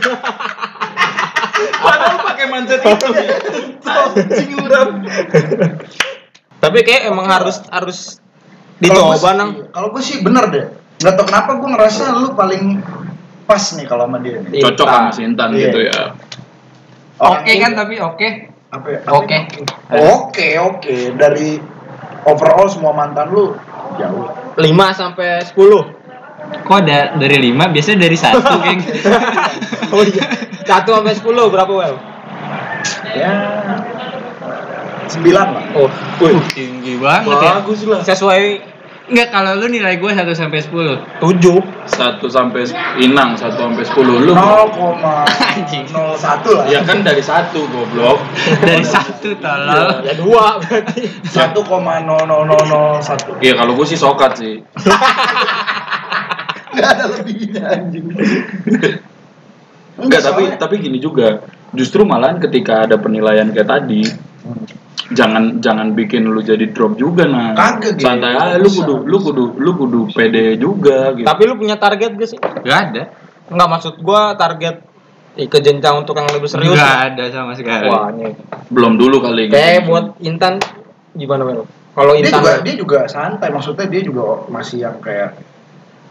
Padahal 1.83 2.17
pakai 2.23 2.47
mancet 2.47 2.79
itu. 2.81 3.09
Anjing 3.83 4.51
udah. 4.63 4.83
Tapi 6.63 6.79
kayak 6.87 7.11
emang 7.11 7.27
harus 7.27 7.59
harus 7.69 8.22
dicoba 8.83 9.15
sih- 9.17 9.39
nang. 9.39 9.51
Kalau 9.71 9.89
gue 9.89 10.03
sih 10.03 10.17
bener 10.21 10.45
deh. 10.51 10.65
Nggak 10.99 11.15
tau 11.15 11.25
kenapa 11.25 11.51
gue 11.55 11.69
ngerasa 11.71 12.03
lu 12.13 12.35
paling 12.35 12.65
pas 13.43 13.63
nih 13.73 13.87
kalau 13.87 14.07
sama 14.07 14.19
dia 14.19 14.39
nih. 14.41 14.59
Cocok 14.61 14.87
sama 14.87 15.11
si 15.11 15.21
Intan 15.23 15.49
Iya. 15.51 15.61
gitu 15.63 15.79
ya. 15.83 16.01
Oke 17.19 17.47
ini- 17.49 17.61
kan 17.61 17.73
tapi 17.73 17.95
oke. 17.97 18.29
Apa, 18.73 18.87
ya? 18.89 18.99
Oke. 19.07 19.37
Oke 19.93 20.49
oke 20.57 20.97
dari 21.15 21.61
overall 22.25 22.67
semua 22.67 22.91
mantan 22.91 23.29
lu 23.29 23.53
jauh. 23.95 24.27
5 24.55 24.65
sampai 24.91 25.45
10. 25.45 25.85
Kok 26.63 26.77
ada 26.79 27.17
dari 27.17 27.39
lima? 27.41 27.69
Biasanya 27.69 27.99
dari 28.03 28.17
satu, 28.17 28.41
geng. 28.61 28.81
Oh 29.95 30.03
iya. 30.03 30.25
1 30.63 30.89
sampai 30.89 31.13
10 31.13 31.23
berapa 31.49 31.69
well? 31.69 31.97
Ya 33.13 33.33
sembilan 35.07 35.47
lah. 35.47 35.65
Oh, 35.77 35.89
wih. 36.19 36.41
Tinggi 36.49 36.97
banget 36.97 37.37
ya. 37.37 37.53
Bagus 37.61 37.81
lah. 37.85 38.01
Sesuai 38.01 38.43
Enggak, 39.11 39.35
kalau 39.35 39.59
lu 39.59 39.67
nilai 39.67 39.99
gue 39.99 40.11
1 40.15 40.31
sampai 40.31 40.63
10. 40.63 41.19
7. 41.19 41.91
Satu 41.91 42.31
sampai 42.31 42.71
Inang 43.03 43.35
satu 43.35 43.67
sampai 43.67 43.83
sepuluh 43.83 44.23
lu. 44.23 44.31
0,01 44.31 46.23
lah. 46.55 46.71
Ya 46.71 46.87
kan 46.87 47.03
dari 47.03 47.19
satu 47.19 47.67
goblok. 47.67 48.23
Dari 48.69 48.87
satu 48.87 49.35
tolol. 49.43 50.07
Ya 50.07 50.15
2 50.15 50.23
berarti. 50.63 51.03
1,00001. 51.27 53.43
Iya 53.43 53.59
kalau 53.59 53.75
gue 53.75 53.87
sih 53.91 53.99
sokat 53.99 54.39
sih. 54.39 54.63
Gak 56.73 56.89
ada 56.97 57.05
lebihnya 57.11 57.69
anjing. 57.69 58.07
Enggak, 59.99 60.23
tapi 60.25 60.57
tapi 60.57 60.81
gini 60.81 60.97
juga. 61.03 61.43
Justru 61.77 62.07
malahan 62.07 62.41
ketika 62.41 62.89
ada 62.89 62.97
penilaian 62.97 63.53
kayak 63.53 63.69
tadi, 63.69 64.09
jangan 65.11 65.59
jangan 65.59 65.99
bikin 65.99 66.23
lu 66.31 66.39
jadi 66.39 66.71
drop 66.71 66.95
juga 66.95 67.27
nah. 67.27 67.57
Kagak, 67.59 67.99
Ge. 67.99 68.07
Santai 68.07 68.39
aja 68.39 68.57
lu 68.63 68.71
kudu 68.71 68.95
lu 69.03 69.17
kudu 69.19 69.45
lu 69.59 69.71
kudu 69.75 70.01
pede 70.15 70.55
juga 70.61 71.11
gitu. 71.19 71.27
Tapi 71.27 71.43
lu 71.49 71.55
punya 71.59 71.75
target 71.75 72.15
gak 72.15 72.29
sih? 72.31 72.39
Gak 72.39 72.79
ada. 72.91 73.03
Enggak 73.51 73.69
maksud 73.69 73.95
gua 74.01 74.39
target 74.39 74.87
eh, 75.35 75.51
ke 75.51 75.59
jenjang 75.59 76.07
untuk 76.07 76.15
yang 76.15 76.31
lebih 76.31 76.47
serius. 76.47 76.79
Gak 76.79 77.15
ada 77.15 77.25
sama 77.35 77.53
sekali. 77.59 77.91
Wah, 77.91 78.15
ini. 78.15 78.37
belum 78.71 78.95
dulu 78.95 79.19
kali 79.19 79.51
gitu. 79.51 79.59
Kayak 79.59 79.81
buat 79.91 80.07
Intan 80.23 80.63
gimana 81.19 81.43
Mel? 81.43 81.67
Kalau 81.93 82.13
Dia 82.17 82.23
Intan 82.25 82.41
juga 82.41 82.53
dia 82.65 82.75
juga 82.79 82.99
santai 83.11 83.49
maksudnya 83.53 83.87
dia 83.91 84.01
juga 84.01 84.49
masih 84.49 84.87
yang 84.87 84.97
kayak 85.03 85.52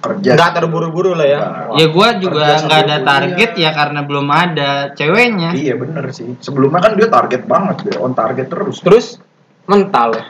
kerja. 0.02 0.30
nggak 0.34 0.52
terburu-buru 0.58 1.14
lah 1.14 1.28
ya. 1.30 1.40
Nggak. 1.40 1.78
Ya 1.78 1.86
gue 1.94 2.08
juga 2.26 2.46
nggak 2.66 2.82
ada 2.90 2.98
target 3.06 3.52
ya 3.56 3.70
karena 3.72 4.00
belum 4.02 4.28
ada 4.28 4.72
ceweknya. 4.98 5.54
Iya 5.54 5.74
bener 5.78 6.10
sih. 6.10 6.36
Sebelumnya 6.42 6.82
kan 6.82 6.94
dia 6.98 7.08
target 7.08 7.46
banget 7.46 7.78
dia 7.86 7.96
on 8.02 8.18
target 8.18 8.50
terus. 8.50 8.82
Terus 8.82 9.22
mental 9.70 10.18
ya. 10.18 10.26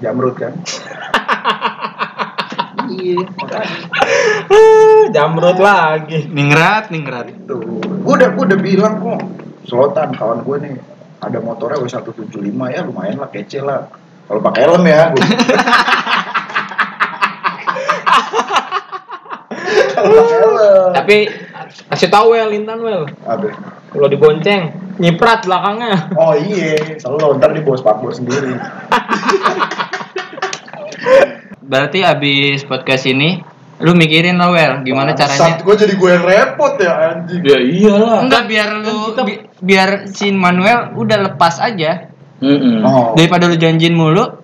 Jamrut 0.00 0.36
kan. 0.38 0.54
iya. 2.88 3.20
Jamrut 5.14 5.58
lagi. 5.58 6.30
Ningrat, 6.30 6.88
ningrat. 6.94 7.34
Tuh. 7.44 7.82
Gue 7.82 8.14
udah 8.14 8.30
gue 8.32 8.44
udah 8.46 8.60
bilang 8.62 8.94
kok. 9.02 9.20
Slotan 9.66 10.16
kawan 10.16 10.40
gue 10.46 10.56
nih 10.64 10.74
ada 11.20 11.38
motornya 11.44 11.76
W175 11.84 12.56
ya 12.72 12.80
lumayan 12.80 13.20
lah 13.20 13.28
kece 13.28 13.60
lah. 13.60 13.92
Kalau 14.30 14.40
pakai 14.40 14.62
helm 14.64 14.86
ya. 14.86 15.10
Gua. 15.12 15.18
Kalau 15.18 15.58
pakai 18.30 19.78
helm. 19.82 19.89
Tapi 20.92 21.16
kasih 21.88 22.08
tahu 22.08 22.34
Wel 22.34 22.50
Intan 22.52 22.80
Wel. 22.80 23.04
Aduh. 23.24 23.52
Kalau 23.90 24.06
dibonceng, 24.06 24.70
nyiprat 24.96 25.42
belakangnya. 25.42 26.14
Oh 26.14 26.30
iya, 26.32 26.78
selalu 26.96 27.36
ntar 27.36 27.50
di 27.50 27.62
bos 27.62 27.82
pak 27.82 27.98
sendiri. 28.08 28.54
Berarti 31.70 32.02
abis 32.02 32.66
podcast 32.66 33.06
ini 33.06 33.38
lu 33.80 33.96
mikirin 33.96 34.36
lah 34.36 34.52
Wel 34.52 34.72
gimana 34.84 35.16
caranya 35.16 35.56
Gue 35.58 35.72
jadi 35.72 35.94
gue 35.96 36.10
yang 36.10 36.24
repot 36.26 36.74
ya 36.76 36.92
anjing. 37.14 37.40
Ya 37.40 37.58
iyalah. 37.58 38.18
Enggak 38.26 38.44
biar 38.46 38.68
lu 38.78 38.96
bi- 39.22 39.42
biar 39.58 40.06
si 40.06 40.30
Manuel 40.30 40.92
udah 40.94 41.30
lepas 41.30 41.58
aja 41.58 42.10
Mm-mm. 42.40 42.80
Oh, 42.82 43.12
daripada 43.14 43.46
lu 43.46 43.56
janjiin 43.56 43.92
mulu. 43.92 44.39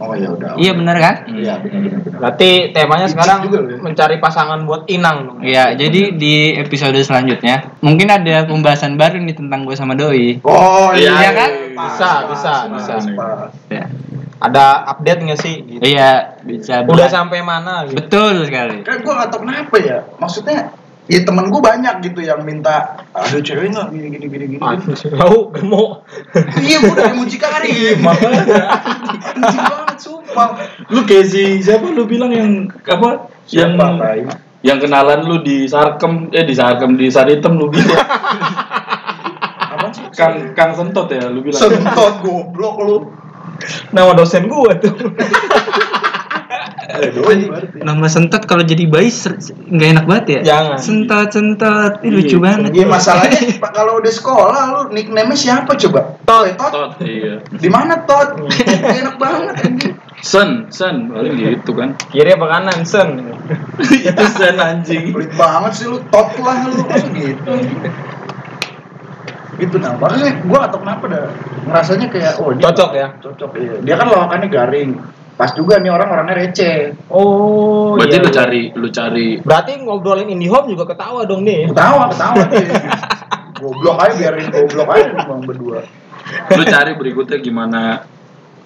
Oh 0.00 0.12
ya 0.16 0.28
udah. 0.32 0.50
Iya 0.56 0.72
bener 0.74 0.96
kan? 0.96 1.14
Iya 1.28 1.54
benar 1.60 1.78
benar. 1.84 2.00
benar. 2.00 2.18
Berarti 2.20 2.50
temanya 2.72 3.06
Licik 3.06 3.14
sekarang 3.16 3.38
juga 3.46 3.58
ya. 3.60 3.76
mencari 3.80 4.16
pasangan 4.18 4.58
buat 4.64 4.82
Inang 4.88 5.16
dong. 5.28 5.38
Iya, 5.40 5.64
jadi 5.76 6.00
di 6.16 6.34
episode 6.56 6.96
selanjutnya 7.00 7.76
mungkin 7.80 8.08
ada 8.08 8.48
pembahasan 8.48 8.96
baru 8.96 9.20
nih 9.20 9.36
tentang 9.36 9.68
gue 9.68 9.76
sama 9.76 9.92
Doi. 9.94 10.40
Oh 10.42 10.90
Iya, 10.96 11.12
Iya 11.14 11.30
kan? 11.36 11.50
Bisa, 11.76 12.10
bisa, 12.32 12.52
bisa. 12.72 12.94
Pas. 13.14 13.52
Ya. 13.68 13.84
Ada 14.40 14.88
update 14.96 15.20
nggak 15.20 15.40
sih? 15.40 15.54
Gitu. 15.68 15.82
Iya, 15.84 16.40
bisa. 16.40 16.80
Udah 16.88 17.08
sampai 17.12 17.44
mana 17.44 17.84
gitu? 17.84 18.00
Betul 18.00 18.48
sekali. 18.48 18.80
Kan 18.80 19.04
gue 19.04 19.12
gak 19.12 19.28
tau 19.28 19.44
kenapa 19.44 19.76
ya. 19.76 19.98
Maksudnya, 20.16 20.72
ya 21.06 21.24
temen 21.24 21.48
gue 21.48 21.58
banyak 21.58 21.94
gitu 22.04 22.20
yang 22.20 22.44
minta 22.44 23.00
ada 23.10 23.38
cewek 23.38 23.72
nggak 23.72 23.88
gini 23.90 24.06
gini 24.12 24.26
gini 24.28 24.44
gini. 24.56 24.62
Aduh, 24.62 24.94
tahu 24.94 25.38
gemuk. 25.54 25.90
iya, 26.60 26.76
gue 26.82 26.92
udah 26.92 27.14
mucikari. 27.14 27.72
Makanya 28.04 28.42
Anjing 29.40 29.64
banget, 29.64 29.96
sumpah. 29.98 30.48
lu 30.92 31.00
kayak 31.02 31.26
si 31.26 31.58
siapa 31.60 31.88
lu 31.90 32.04
bilang 32.04 32.30
yang 32.30 32.50
apa? 32.84 33.30
Yang 33.50 33.72
Siapa, 33.74 33.86
Tai? 33.98 34.20
yang 34.60 34.78
kenalan 34.78 35.20
lu 35.24 35.40
di 35.40 35.64
Sarkem 35.64 36.28
eh 36.30 36.44
di 36.44 36.52
Sarkem 36.52 36.94
di 36.94 37.08
Saritem 37.08 37.56
lu 37.56 37.72
bilang? 37.72 37.96
Kang 40.14 40.52
Kang 40.54 40.72
Sentot 40.76 41.08
ya 41.10 41.26
lu 41.26 41.40
bilang. 41.42 41.58
Sentot 41.58 42.20
goblok 42.22 42.76
lu. 42.84 42.96
Nama 43.90 44.12
dosen 44.14 44.46
gua 44.46 44.72
tuh. 44.78 44.92
Eh. 46.60 47.38
Nama 47.80 48.06
sentot 48.10 48.42
kalau 48.44 48.60
jadi 48.60 48.84
bayi 48.84 49.08
nggak 49.08 49.88
enak 49.96 50.04
banget 50.04 50.26
ya? 50.28 50.40
Jangan. 50.54 50.76
Sentot 50.76 51.28
sentot, 51.30 51.92
Ih, 52.04 52.10
lucu 52.12 52.36
Iya. 52.36 52.44
banget. 52.44 52.70
Iya 52.76 52.86
masalahnya 52.86 53.40
Pak, 53.62 53.70
kalau 53.78 53.92
udah 53.98 54.12
sekolah 54.12 54.62
lu 54.70 54.80
nickname-nya 54.92 55.36
siapa 55.36 55.72
coba? 55.76 56.20
Tot. 56.24 56.44
Eh, 56.46 56.54
Tot. 56.58 56.72
Tot, 56.72 56.92
iya. 57.04 57.34
Di 57.48 57.68
mana 57.72 58.04
Tot? 58.04 58.44
Enak 59.00 59.16
banget. 59.16 59.54
Sen, 60.20 60.68
sen, 60.68 61.08
paling 61.08 61.32
gitu 61.32 61.72
kan. 61.72 61.96
Kiri 62.12 62.36
apa 62.36 62.44
kanan, 62.44 62.84
Sen? 62.84 63.08
Itu 63.80 64.24
sen 64.36 64.60
anjing. 64.60 65.16
Pelit 65.16 65.32
banget 65.32 65.72
sih 65.80 65.86
lu, 65.88 65.96
Tot 66.12 66.36
lah 66.44 66.68
lu. 66.68 66.84
Masa 66.84 67.08
gitu? 67.08 67.52
Gitu 69.60 69.76
nah, 69.76 69.92
makanya 69.96 70.40
gua 70.48 70.64
gak 70.64 70.70
tau 70.72 70.80
kenapa 70.80 71.04
dah 71.04 71.24
ngerasanya 71.68 72.06
kayak 72.08 72.32
oh 72.40 72.48
dia 72.56 72.64
Cocok 72.72 72.90
ya? 72.96 73.08
cocok 73.20 73.50
iya. 73.60 73.74
Dia 73.84 73.94
kan 74.00 74.06
lawakannya 74.08 74.48
garing. 74.48 74.90
Pas 75.40 75.56
juga 75.56 75.80
nih 75.80 75.88
orang 75.88 76.08
orangnya 76.10 76.36
receh. 76.36 76.92
Oh, 77.08 77.96
Berarti 77.96 78.12
iya. 78.12 78.22
lu 78.22 78.30
cari 78.30 78.62
lu 78.76 78.88
cari 78.92 79.26
Berarti 79.40 79.72
ngobrolin 79.80 80.28
IndiHome 80.28 80.68
juga 80.70 80.84
ketawa 80.86 81.24
dong 81.24 81.42
nih. 81.42 81.72
Ketawa, 81.72 82.12
ketawa 82.12 82.42
deh. 82.44 82.64
goblok 83.60 83.96
aja 83.98 84.14
biarin 84.16 84.48
goblok 84.48 84.88
aja 84.88 85.08
bang 85.20 85.40
berdua. 85.44 85.80
lu 86.56 86.64
cari 86.64 86.92
berikutnya 86.94 87.38
gimana 87.38 88.04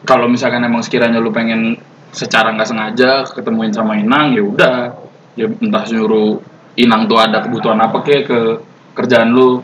kalau 0.05 0.31
misalkan 0.31 0.63
emang 0.63 0.83
sekiranya 0.83 1.19
lu 1.19 1.31
pengen 1.31 1.75
secara 2.11 2.55
nggak 2.55 2.69
sengaja 2.69 3.27
ketemuin 3.27 3.75
sama 3.75 3.99
Inang 3.99 4.31
ya 4.31 4.43
udah 4.45 4.77
ya 5.35 5.51
entah 5.51 5.83
suruh 5.83 6.39
Inang 6.77 7.07
tuh 7.07 7.19
ada 7.19 7.43
kebutuhan 7.43 7.79
apa 7.79 8.03
kek 8.03 8.23
ke 8.27 8.39
kerjaan 8.95 9.31
lu 9.31 9.63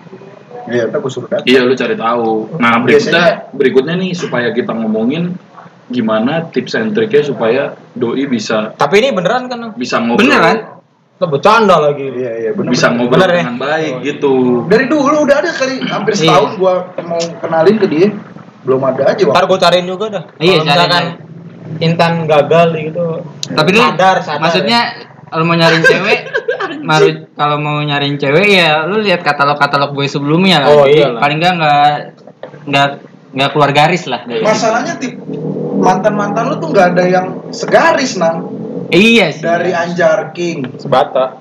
Iya, 0.70 0.86
gue 0.86 1.10
suruh 1.10 1.26
datang. 1.26 1.46
iya 1.46 1.62
lu 1.62 1.74
cari 1.74 1.94
tahu 1.94 2.58
nah 2.58 2.78
berikutnya 2.78 3.10
Biasanya- 3.10 3.38
berikutnya 3.54 3.94
nih 3.98 4.10
supaya 4.14 4.48
kita 4.50 4.70
ngomongin 4.70 5.34
gimana 5.90 6.46
tips 6.46 6.72
and 6.74 6.90
triknya 6.90 7.22
supaya 7.24 7.62
doi 7.92 8.24
bisa 8.24 8.72
Tapi 8.72 8.94
ini 8.98 9.10
beneran 9.10 9.46
kan? 9.46 9.74
bisa 9.74 9.98
ngobrol 9.98 10.24
Beneran? 10.24 10.78
Kita 11.12 11.28
bercanda 11.28 11.76
lagi. 11.76 12.06
Iya, 12.08 12.32
iya, 12.38 12.50
bener. 12.50 12.70
bisa 12.70 12.88
bener. 12.88 12.96
ngobrol 12.96 13.18
Bener 13.18 13.28
ya? 13.28 13.36
dengan 13.36 13.56
baik 13.58 13.92
gitu 14.00 14.32
Dari 14.64 14.84
dulu 14.86 15.16
udah 15.20 15.36
ada 15.36 15.50
kali 15.50 15.74
hampir 15.84 16.12
Iya. 16.14 16.20
setahun 16.24 16.50
gua 16.56 16.72
mau 17.02 17.20
kenalin 17.36 17.76
ke 17.76 17.86
dia. 17.86 18.08
Belum 18.60 18.80
ada 18.82 19.02
aja 19.06 19.20
Ntar 19.20 19.34
waktu. 19.36 19.46
gue 19.46 19.58
cariin 19.58 19.86
juga 19.86 20.06
dah. 20.10 20.22
Iya, 20.36 20.52
Kalau 20.54 20.64
misalkan 20.64 21.04
Intan 21.78 22.12
gagal 22.24 22.68
gitu. 22.82 23.06
Tapi 23.48 23.68
lu 23.70 23.80
sadar, 23.80 24.16
sadar. 24.20 24.38
maksudnya 24.38 24.80
kalau 25.24 25.44
mau 25.44 25.54
nyariin 25.54 25.80
cewek, 25.80 26.18
maru 26.88 27.08
kalau 27.32 27.56
mau 27.56 27.78
nyariin 27.78 28.16
cewek 28.16 28.46
ya 28.48 28.84
lu 28.84 28.98
lihat 28.98 29.20
katalog-katalog 29.20 29.92
gue 29.92 30.06
sebelumnya 30.06 30.56
lah. 30.58 30.68
Oh, 30.68 30.82
Jadi 30.82 30.98
iyalah. 30.98 31.20
Paling 31.20 31.36
enggak 31.36 31.54
enggak 31.54 31.84
enggak 32.64 32.88
enggak 33.30 33.50
keluar 33.50 33.70
garis 33.70 34.02
lah 34.04 34.20
dari 34.24 34.42
Masalahnya 34.42 34.94
tip 34.96 35.14
mantan-mantan 35.80 36.44
lu 36.46 36.56
tuh 36.56 36.68
nggak 36.68 36.86
ada 36.92 37.04
yang 37.04 37.26
segaris 37.50 38.14
nang 38.14 38.46
Iya 38.86 39.30
sih. 39.30 39.40
dari 39.40 39.70
Anjar 39.70 40.30
King, 40.30 40.76
sebata. 40.76 41.38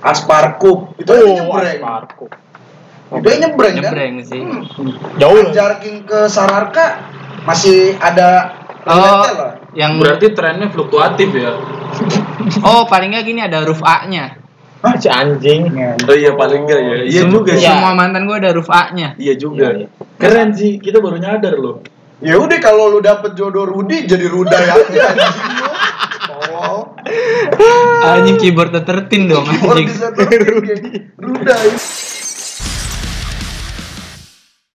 Asparkup 0.00 0.96
itu 0.96 1.12
Oh, 1.12 1.36
nyebreng. 1.36 1.78
Asparku. 1.78 2.26
Itu 3.12 3.26
aja 3.26 3.38
nyebreng 3.42 3.74
kan. 3.74 3.82
Nyebreng 3.84 4.14
sih. 4.22 4.40
Hmm. 4.40 4.64
Jauh 5.16 5.36
lah. 5.36 5.44
Anjar 5.46 5.72
King 5.78 6.02
ke 6.02 6.24
Sararka 6.26 6.86
masih 7.42 7.96
ada 7.96 8.56
Oh, 8.80 9.20
yang 9.72 10.00
berarti 10.00 10.32
trennya 10.32 10.66
fluktuatif 10.66 11.28
ya 11.30 11.52
oh 12.64 12.88
paling 12.88 13.12
enggak 13.12 13.28
gini 13.28 13.40
ada 13.42 13.60
huruf 13.60 13.84
A-nya. 13.84 14.40
Ah, 14.80 14.96
si 14.96 15.04
anjing. 15.04 15.68
oh 16.00 16.16
iya 16.16 16.32
paling 16.32 16.64
enggak 16.64 16.80
ya 16.80 16.96
iya 17.04 17.22
juga 17.22 17.52
sih 17.52 17.60
Iya. 17.60 17.76
Semua 17.76 17.92
mantan 17.92 18.24
gue 18.24 18.32
ada 18.34 18.48
huruf 18.50 18.72
A-nya. 18.72 19.12
iya 19.14 19.36
juga 19.36 19.68
Iya, 19.68 19.84
iya. 19.84 19.86
keren 20.16 20.56
sih 20.56 20.80
kita 20.80 20.96
baru 20.96 21.20
nyadar 21.20 21.54
loh 21.54 21.84
Ya 22.20 22.36
udah 22.36 22.58
kalau 22.60 22.92
lu 22.92 23.00
dapet 23.00 23.32
jodoh 23.32 23.64
Rudi 23.64 24.04
jadi 24.04 24.28
anjing 24.28 24.60
lu. 24.68 24.76
Oh, 26.50 26.92
Anjing 28.04 28.36
keyboard 28.36 28.76
tertin 28.84 29.28
dong 29.32 29.48
keyboard 29.48 29.80
anjing. 29.80 29.88
bisa 29.88 30.08
terus 30.12 30.80
Rudai. 31.16 31.68